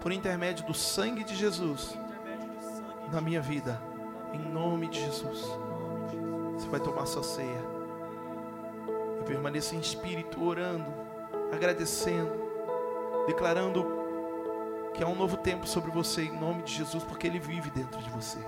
[0.00, 1.98] por intermédio do sangue de Jesus
[3.10, 3.82] na minha vida,
[4.32, 5.40] em nome de Jesus.
[6.54, 7.76] Você vai tomar sua ceia.
[9.26, 10.86] Permaneça em espírito, orando,
[11.52, 12.45] agradecendo
[13.26, 13.84] declarando
[14.94, 18.00] que há um novo tempo sobre você em nome de Jesus, porque ele vive dentro
[18.00, 18.38] de você.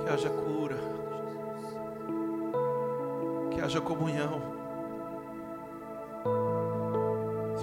[0.00, 0.76] Que haja cura.
[3.52, 4.55] Que haja comunhão.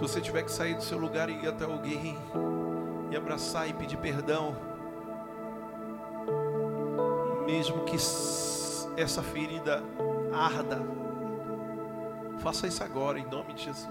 [0.03, 2.17] Você tiver que sair do seu lugar e ir até alguém
[3.09, 4.53] e abraçar e pedir perdão,
[7.45, 9.81] mesmo que essa ferida
[10.33, 10.81] arda,
[12.39, 13.87] faça isso agora em nome de Jesus.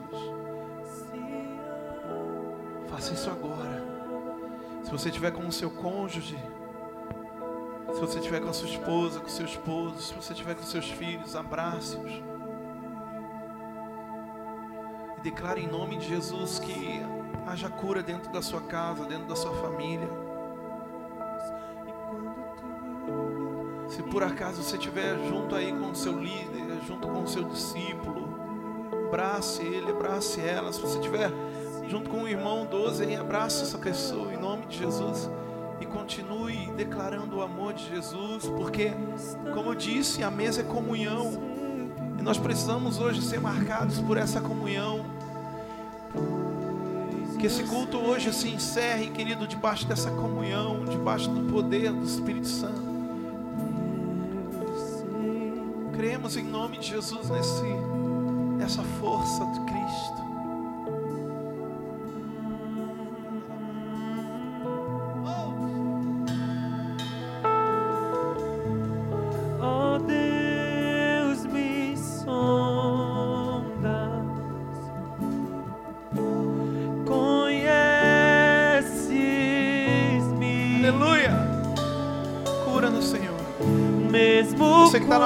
[2.90, 3.82] Faça isso agora.
[4.84, 6.38] Se você estiver com o seu cônjuge,
[7.90, 10.62] se você estiver com a sua esposa, com o seu esposo, se você estiver com
[10.62, 12.31] seus filhos, abrace-os.
[15.22, 17.00] Declare em nome de Jesus que
[17.46, 20.08] haja cura dentro da sua casa, dentro da sua família.
[23.88, 27.44] Se por acaso você estiver junto aí com o seu líder, junto com o seu
[27.44, 28.28] discípulo,
[29.06, 30.72] abrace ele, abrace ela.
[30.72, 31.30] Se você estiver
[31.88, 35.30] junto com o irmão 12 aí, abrace essa pessoa em nome de Jesus
[35.80, 38.92] e continue declarando o amor de Jesus, porque,
[39.54, 41.52] como eu disse, a mesa é comunhão
[42.18, 45.01] e nós precisamos hoje ser marcados por essa comunhão.
[47.42, 52.46] Que esse culto hoje se encerre, querido, debaixo dessa comunhão, debaixo do poder do Espírito
[52.46, 52.80] Santo.
[55.96, 57.64] Cremos em nome de Jesus nesse,
[58.58, 59.44] nessa força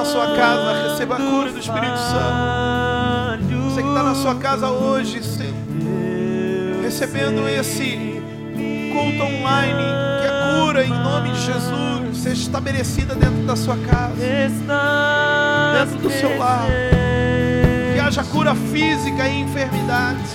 [0.06, 3.54] sua casa, receba a cura do Espírito Santo.
[3.70, 5.54] Você que está na sua casa hoje, se-
[6.82, 8.20] recebendo esse
[8.92, 9.82] culto online,
[10.22, 14.14] que a cura em nome de Jesus seja estabelecida dentro da sua casa,
[15.84, 16.66] dentro do seu lar.
[17.94, 20.30] que haja cura física e enfermidades,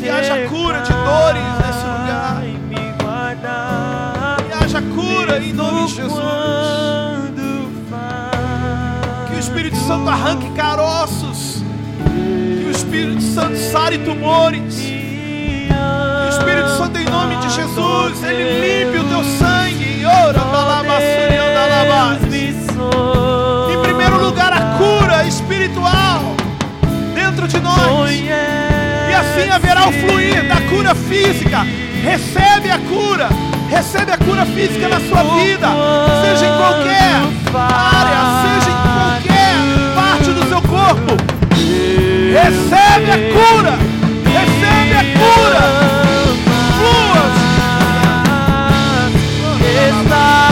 [0.00, 2.42] que haja cura de dores nesse lugar.
[4.46, 5.11] que haja cura
[5.42, 6.18] em nome de Jesus,
[9.28, 11.62] que o Espírito Santo arranque caroços,
[12.04, 18.84] que o Espírito Santo sare tumores, que o Espírito Santo em nome de Jesus, ele
[18.84, 20.42] limpe o teu sangue, ora.
[23.72, 26.22] Em primeiro lugar, a cura espiritual
[27.14, 28.10] dentro de nós.
[28.10, 31.66] E assim haverá o fluir da cura física.
[32.02, 33.51] Recebe a cura.
[33.72, 35.66] Recebe a cura física na sua vida.
[36.20, 37.22] Seja em qualquer
[37.56, 39.54] área, seja em qualquer
[39.94, 41.16] parte do seu corpo.
[42.34, 43.78] Recebe a cura.
[44.26, 45.62] Recebe a cura.
[46.76, 47.24] Flua.
[49.88, 50.51] Estás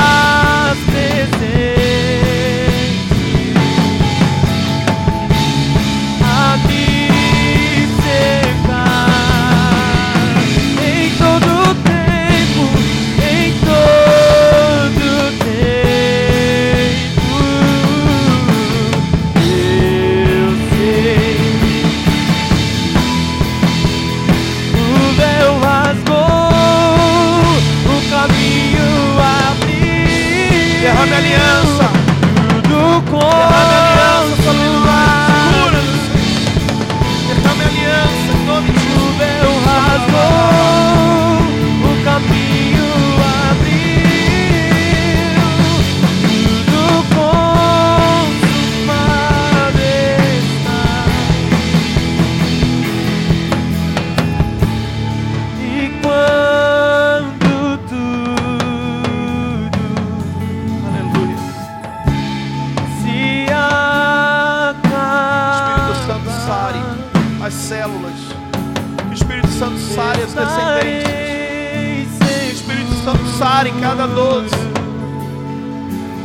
[73.60, 74.48] sare cada 12.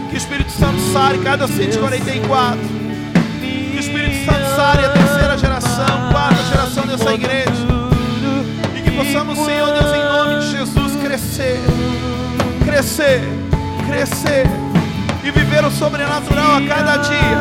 [0.09, 2.57] Que o Espírito Santo sare cada 144.
[3.41, 7.67] Que o Espírito Santo aniversário, a terceira geração, quarta geração dessa igreja.
[8.73, 11.59] E que possamos, Senhor Deus, em nome de Jesus, crescer,
[12.63, 13.21] crescer,
[13.85, 14.47] crescer
[15.21, 17.37] e viver o sobrenatural a cada dia.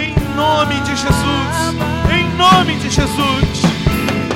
[0.00, 1.76] Em nome de Jesus,
[2.12, 3.62] em nome de Jesus.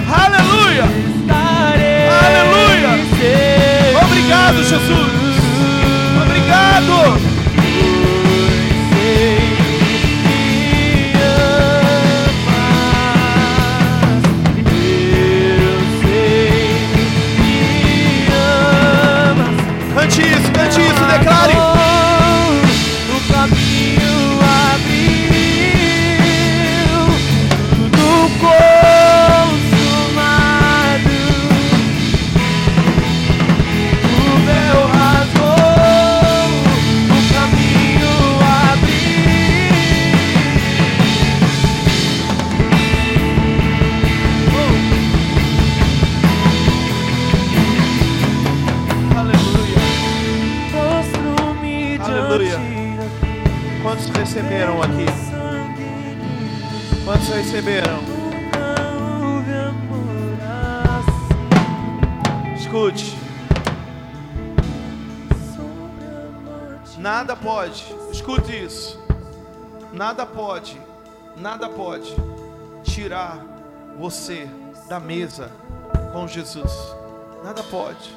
[0.09, 0.85] Aleluia!
[1.29, 3.62] Aleluia!
[4.33, 5.13] Obrigado, Jesus.
[6.25, 7.21] Obrigado.
[20.55, 21.62] Cante isso, declare.
[57.63, 58.03] Receberam?
[62.57, 63.17] Escute.
[66.97, 67.01] A.
[67.01, 69.01] Nada pode, escute isso.
[69.93, 70.81] Nada pode,
[71.37, 72.15] nada pode
[72.83, 73.39] tirar
[73.97, 74.49] você
[74.89, 75.51] da mesa
[76.13, 76.73] com Jesus.
[77.45, 78.13] Nada pode.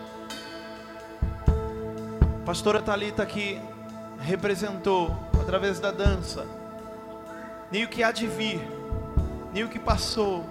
[2.45, 3.61] Pastora Talita aqui
[4.19, 6.45] representou através da dança
[7.71, 8.61] nem o que há de vir,
[9.55, 10.43] nem o que passou,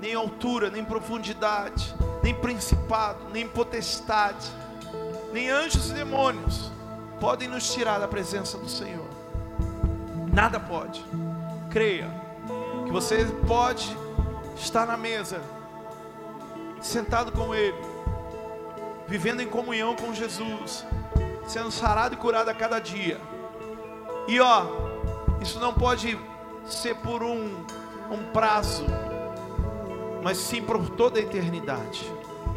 [0.00, 1.92] nem altura, nem profundidade,
[2.22, 4.48] nem principado, nem potestade,
[5.32, 6.70] nem anjos e demônios
[7.18, 9.08] podem nos tirar da presença do Senhor.
[10.32, 11.04] Nada pode.
[11.68, 12.08] Creia
[12.84, 13.96] que você pode
[14.54, 15.42] estar na mesa,
[16.80, 17.76] sentado com Ele,
[19.08, 20.86] vivendo em comunhão com Jesus,
[21.44, 23.20] sendo sarado e curado a cada dia.
[24.28, 24.64] E ó,
[25.40, 26.16] isso não pode
[26.66, 27.66] ser por um,
[28.10, 28.84] um prazo,
[30.22, 32.10] mas sim por toda a eternidade.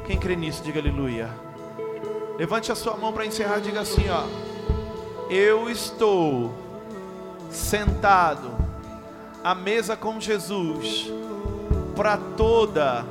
[0.05, 1.29] Quem crê nisso, diga aleluia.
[2.37, 4.23] Levante a sua mão para encerrar, diga assim, ó.
[5.29, 6.53] Eu estou
[7.49, 8.51] sentado
[9.43, 11.11] à mesa com Jesus
[11.95, 13.05] para toda,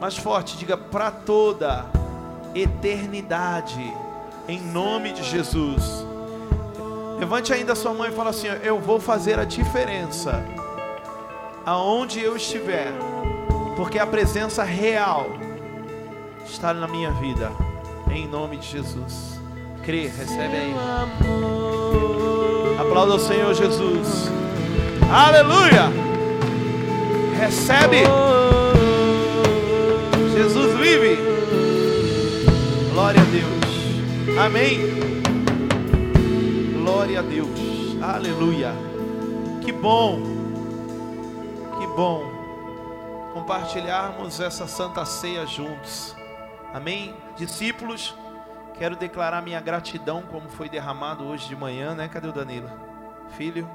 [0.00, 1.86] mais forte, diga para toda
[2.54, 3.94] eternidade,
[4.48, 6.04] em nome de Jesus.
[7.18, 10.44] Levante ainda a sua mão e fala assim: ó, Eu vou fazer a diferença
[11.66, 12.92] aonde eu estiver,
[13.76, 15.30] porque a presença real
[16.46, 17.50] está na minha vida,
[18.10, 19.40] em nome de Jesus.
[19.82, 20.74] Crê, recebe aí.
[22.80, 24.30] Aplauda o Senhor Jesus.
[25.12, 25.92] Aleluia!
[27.38, 27.98] Recebe.
[30.34, 31.18] Jesus vive.
[32.92, 34.38] Glória a Deus.
[34.38, 34.80] Amém.
[36.82, 37.48] Glória a Deus.
[38.00, 38.72] Aleluia.
[39.62, 40.33] Que bom.
[41.96, 42.24] Bom
[43.32, 46.12] compartilharmos essa santa ceia juntos.
[46.72, 47.14] Amém.
[47.36, 48.16] Discípulos,
[48.76, 52.08] quero declarar minha gratidão como foi derramado hoje de manhã, né?
[52.08, 52.68] Cadê o Danilo?
[53.36, 53.70] Filho,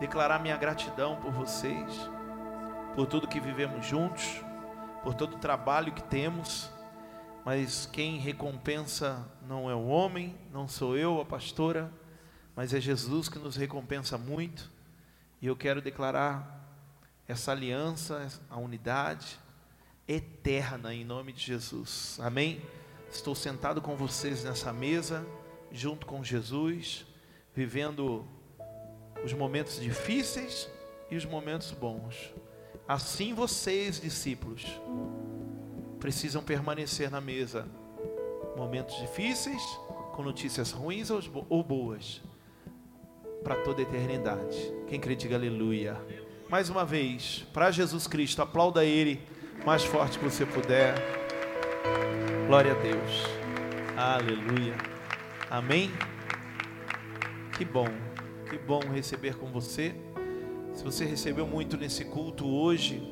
[0.00, 2.08] declarar minha gratidão por vocês,
[2.94, 4.42] por tudo que vivemos juntos,
[5.02, 6.70] por todo o trabalho que temos.
[7.44, 11.92] Mas quem recompensa não é o homem, não sou eu, a pastora,
[12.56, 14.72] mas é Jesus que nos recompensa muito.
[15.42, 16.53] E eu quero declarar
[17.26, 19.38] essa aliança, a unidade
[20.06, 22.18] eterna em nome de Jesus.
[22.20, 22.60] Amém?
[23.10, 25.26] Estou sentado com vocês nessa mesa,
[25.72, 27.06] junto com Jesus,
[27.54, 28.24] vivendo
[29.24, 30.68] os momentos difíceis
[31.10, 32.34] e os momentos bons.
[32.86, 34.64] Assim vocês, discípulos,
[35.98, 37.66] precisam permanecer na mesa.
[38.56, 39.62] Momentos difíceis,
[40.14, 42.20] com notícias ruins ou bo- ou boas,
[43.42, 44.72] para toda a eternidade.
[44.86, 45.96] Quem crê, diga aleluia.
[46.54, 49.20] Mais uma vez, para Jesus Cristo, aplauda Ele
[49.66, 50.94] mais forte que você puder.
[52.46, 53.10] Glória a Deus.
[53.96, 54.76] Aleluia.
[55.50, 55.90] Amém.
[57.56, 57.88] Que bom,
[58.48, 59.96] que bom receber com você.
[60.72, 63.02] Se você recebeu muito nesse culto hoje,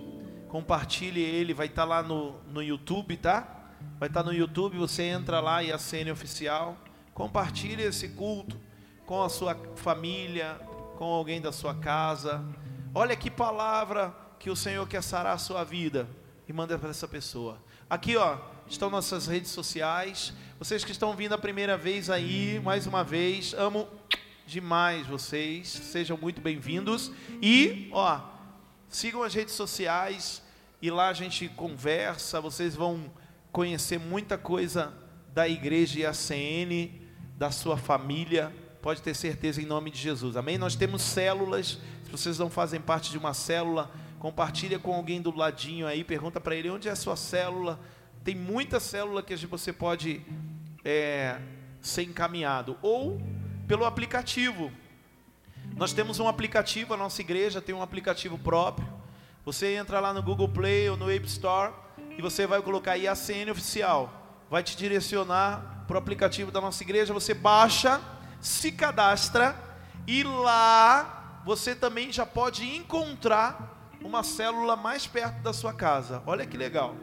[0.47, 3.73] compartilhe ele, vai estar lá no, no YouTube, tá?
[3.99, 6.77] Vai estar no YouTube, você entra lá e acene oficial.
[7.13, 8.57] Compartilhe esse culto
[9.05, 10.61] com a sua família,
[10.97, 12.41] com alguém da sua casa.
[12.95, 16.09] Olha que palavra que o Senhor quer sarar a sua vida
[16.49, 17.59] e manda para essa pessoa.
[17.89, 18.39] Aqui, ó,
[18.69, 20.33] estão nossas redes sociais.
[20.59, 23.89] Vocês que estão vindo a primeira vez aí, mais uma vez, amo
[24.47, 25.69] demais vocês.
[25.69, 27.11] Sejam muito bem-vindos.
[27.41, 28.33] E, ó,
[28.93, 30.43] Sigam as redes sociais
[30.83, 32.43] e lá a gente conversa.
[32.43, 33.11] Vocês vão
[33.51, 34.93] conhecer muita coisa
[35.33, 36.91] da igreja IACN,
[37.39, 38.55] da sua família.
[38.83, 40.37] Pode ter certeza em nome de Jesus.
[40.37, 40.59] Amém?
[40.59, 41.79] Nós temos células.
[42.13, 46.05] Vocês não fazem parte de uma célula, compartilha com alguém do ladinho aí.
[46.05, 47.81] Pergunta para ele onde é a sua célula.
[48.23, 50.21] Tem muita célula que você pode
[50.85, 51.41] é,
[51.81, 52.77] ser encaminhado.
[52.83, 53.19] Ou
[53.67, 54.71] pelo aplicativo.
[55.75, 58.87] Nós temos um aplicativo, a nossa igreja tem um aplicativo próprio.
[59.43, 61.73] Você entra lá no Google Play ou no App Store
[62.19, 64.45] e você vai colocar aí IACN oficial.
[64.51, 67.15] Vai te direcionar para o aplicativo da nossa igreja.
[67.15, 68.03] Você baixa,
[68.39, 69.57] se cadastra
[70.07, 76.23] e lá você também já pode encontrar uma célula mais perto da sua casa.
[76.27, 76.95] Olha que legal.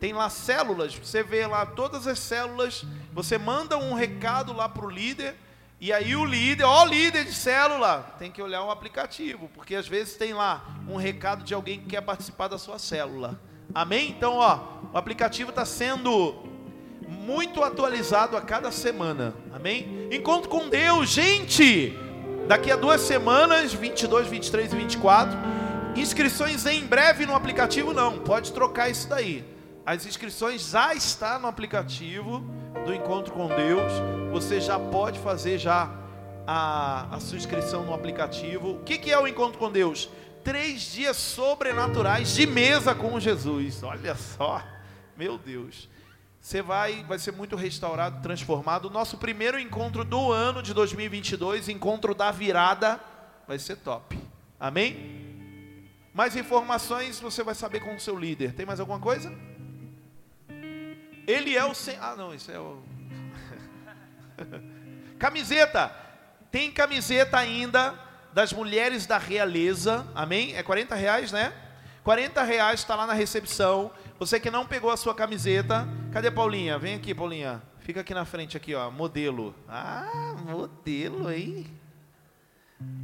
[0.00, 4.84] Tem lá células, você vê lá todas as células, você manda um recado lá para
[4.84, 5.36] o líder
[5.80, 9.86] e aí o líder, ó líder de célula, tem que olhar o aplicativo, porque às
[9.86, 13.40] vezes tem lá um recado de alguém que quer participar da sua célula.
[13.74, 14.10] Amém?
[14.10, 14.60] Então, ó,
[14.92, 16.44] o aplicativo está sendo
[17.08, 19.34] muito atualizado a cada semana.
[19.52, 20.08] Amém?
[20.10, 21.96] Encontro com Deus, gente!
[22.46, 25.38] Daqui a duas semanas, 22, 23 e 24.
[25.96, 28.18] Inscrições em breve no aplicativo, não.
[28.18, 29.44] Pode trocar isso daí.
[29.86, 32.44] As inscrições já estão no aplicativo
[32.84, 33.92] do Encontro com Deus.
[34.32, 35.90] Você já pode fazer já
[36.46, 38.72] a, a sua inscrição no aplicativo.
[38.72, 40.08] O que, que é o Encontro com Deus?
[40.42, 43.82] Três dias sobrenaturais de mesa com Jesus.
[43.82, 44.62] Olha só,
[45.16, 45.88] meu Deus.
[46.42, 48.86] Você vai, vai ser muito restaurado, transformado.
[48.86, 52.98] O nosso primeiro encontro do ano de 2022, encontro da virada,
[53.46, 54.18] vai ser top.
[54.58, 55.78] Amém?
[56.12, 58.54] Mais informações você vai saber com o seu líder.
[58.54, 59.32] Tem mais alguma coisa?
[61.28, 61.96] Ele é o sem...
[62.00, 62.82] Ah, não, isso é o
[65.20, 65.94] Camiseta.
[66.50, 67.94] Tem camiseta ainda
[68.32, 70.04] das mulheres da realeza.
[70.12, 70.56] Amém?
[70.56, 71.52] É 40 reais, né?
[72.02, 73.92] 40 reais está lá na recepção.
[74.22, 76.78] Você que não pegou a sua camiseta, cadê Paulinha?
[76.78, 77.60] Vem aqui, Paulinha.
[77.80, 78.88] Fica aqui na frente, aqui, ó.
[78.88, 79.52] Modelo.
[79.68, 81.66] Ah, modelo, hein?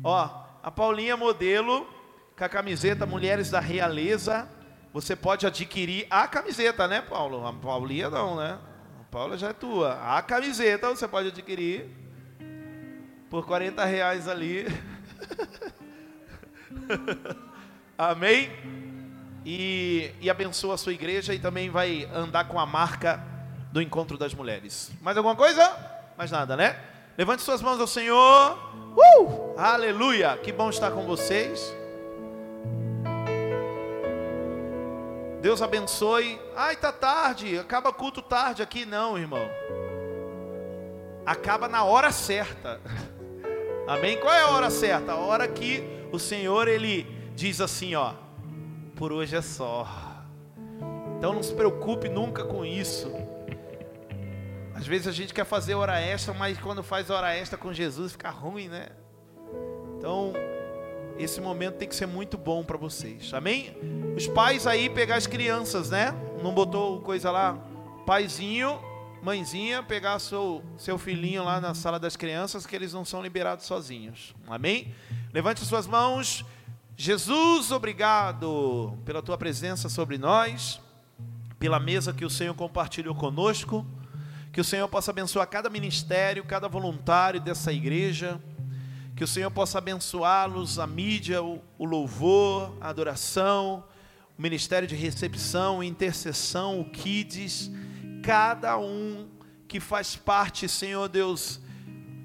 [0.05, 0.31] Ó,
[0.63, 1.93] a Paulinha modelo
[2.37, 4.49] com a camiseta Mulheres da Realeza.
[4.93, 7.45] Você pode adquirir a camiseta, né, Paulo?
[7.45, 8.57] A Paulinha não, né?
[9.01, 10.17] A Paula já é tua.
[10.17, 11.91] A camiseta você pode adquirir
[13.29, 14.67] por 40 reais ali.
[17.99, 18.88] Amém?
[19.51, 23.25] E, e abençoa a sua igreja e também vai andar com a marca
[23.73, 24.93] do encontro das mulheres.
[25.01, 25.75] Mais alguma coisa?
[26.19, 26.79] Mais nada, né?
[27.17, 28.59] Levante suas mãos ao Senhor.
[28.95, 29.59] Uh!
[29.59, 30.37] Aleluia!
[30.37, 31.75] Que bom estar com vocês.
[35.41, 36.39] Deus abençoe.
[36.55, 37.59] Ai, tá tarde.
[37.59, 39.49] Acaba culto tarde aqui, não, irmão.
[41.25, 42.79] Acaba na hora certa.
[43.89, 44.21] Amém?
[44.21, 45.13] Qual é a hora certa?
[45.13, 47.05] A hora que o Senhor ele
[47.35, 48.28] diz assim, ó:
[48.99, 49.87] Por hoje é só.
[51.17, 53.09] Então não se preocupe nunca com isso.
[54.75, 58.13] Às vezes a gente quer fazer hora extra, mas quando faz hora extra com Jesus
[58.13, 58.89] fica ruim, né?
[59.97, 60.33] Então,
[61.17, 63.33] esse momento tem que ser muito bom para vocês.
[63.33, 63.77] Amém?
[64.17, 66.13] Os pais aí pegar as crianças, né?
[66.43, 67.57] Não botou coisa lá,
[68.05, 68.81] paizinho,
[69.23, 73.65] mãezinha, pegar seu seu filhinho lá na sala das crianças, que eles não são liberados
[73.65, 74.35] sozinhos.
[74.49, 74.93] Amém?
[75.33, 76.45] Levante suas mãos.
[77.01, 80.81] Jesus, obrigado pela tua presença sobre nós,
[81.57, 83.87] pela mesa que o Senhor compartilhou conosco.
[84.53, 88.43] Que o Senhor possa abençoar cada ministério, cada voluntário dessa igreja.
[89.15, 93.85] Que o Senhor possa abençoá-los, a mídia, o, louvor, a adoração,
[94.37, 97.71] o ministério de recepção, intercessão, o kids,
[98.25, 99.29] cada um
[99.69, 101.61] que faz parte, Senhor Deus,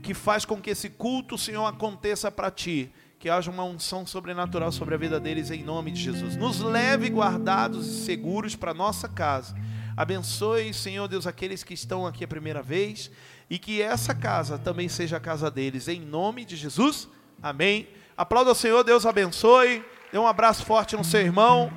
[0.01, 2.91] que faz com que esse culto, Senhor, aconteça para ti.
[3.23, 6.35] Que haja uma unção sobrenatural sobre a vida deles em nome de Jesus.
[6.35, 9.55] Nos leve guardados e seguros para nossa casa.
[9.95, 13.09] Abençoe, Senhor Deus, aqueles que estão aqui a primeira vez
[13.49, 17.07] e que essa casa também seja a casa deles, em nome de Jesus.
[17.41, 17.87] Amém.
[18.17, 19.85] Aplauda o Senhor, Deus abençoe.
[20.11, 21.71] Dê um abraço forte no seu irmão.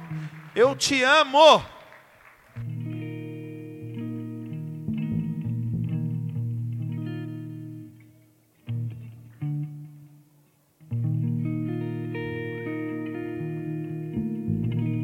[0.52, 1.75] Eu te amo.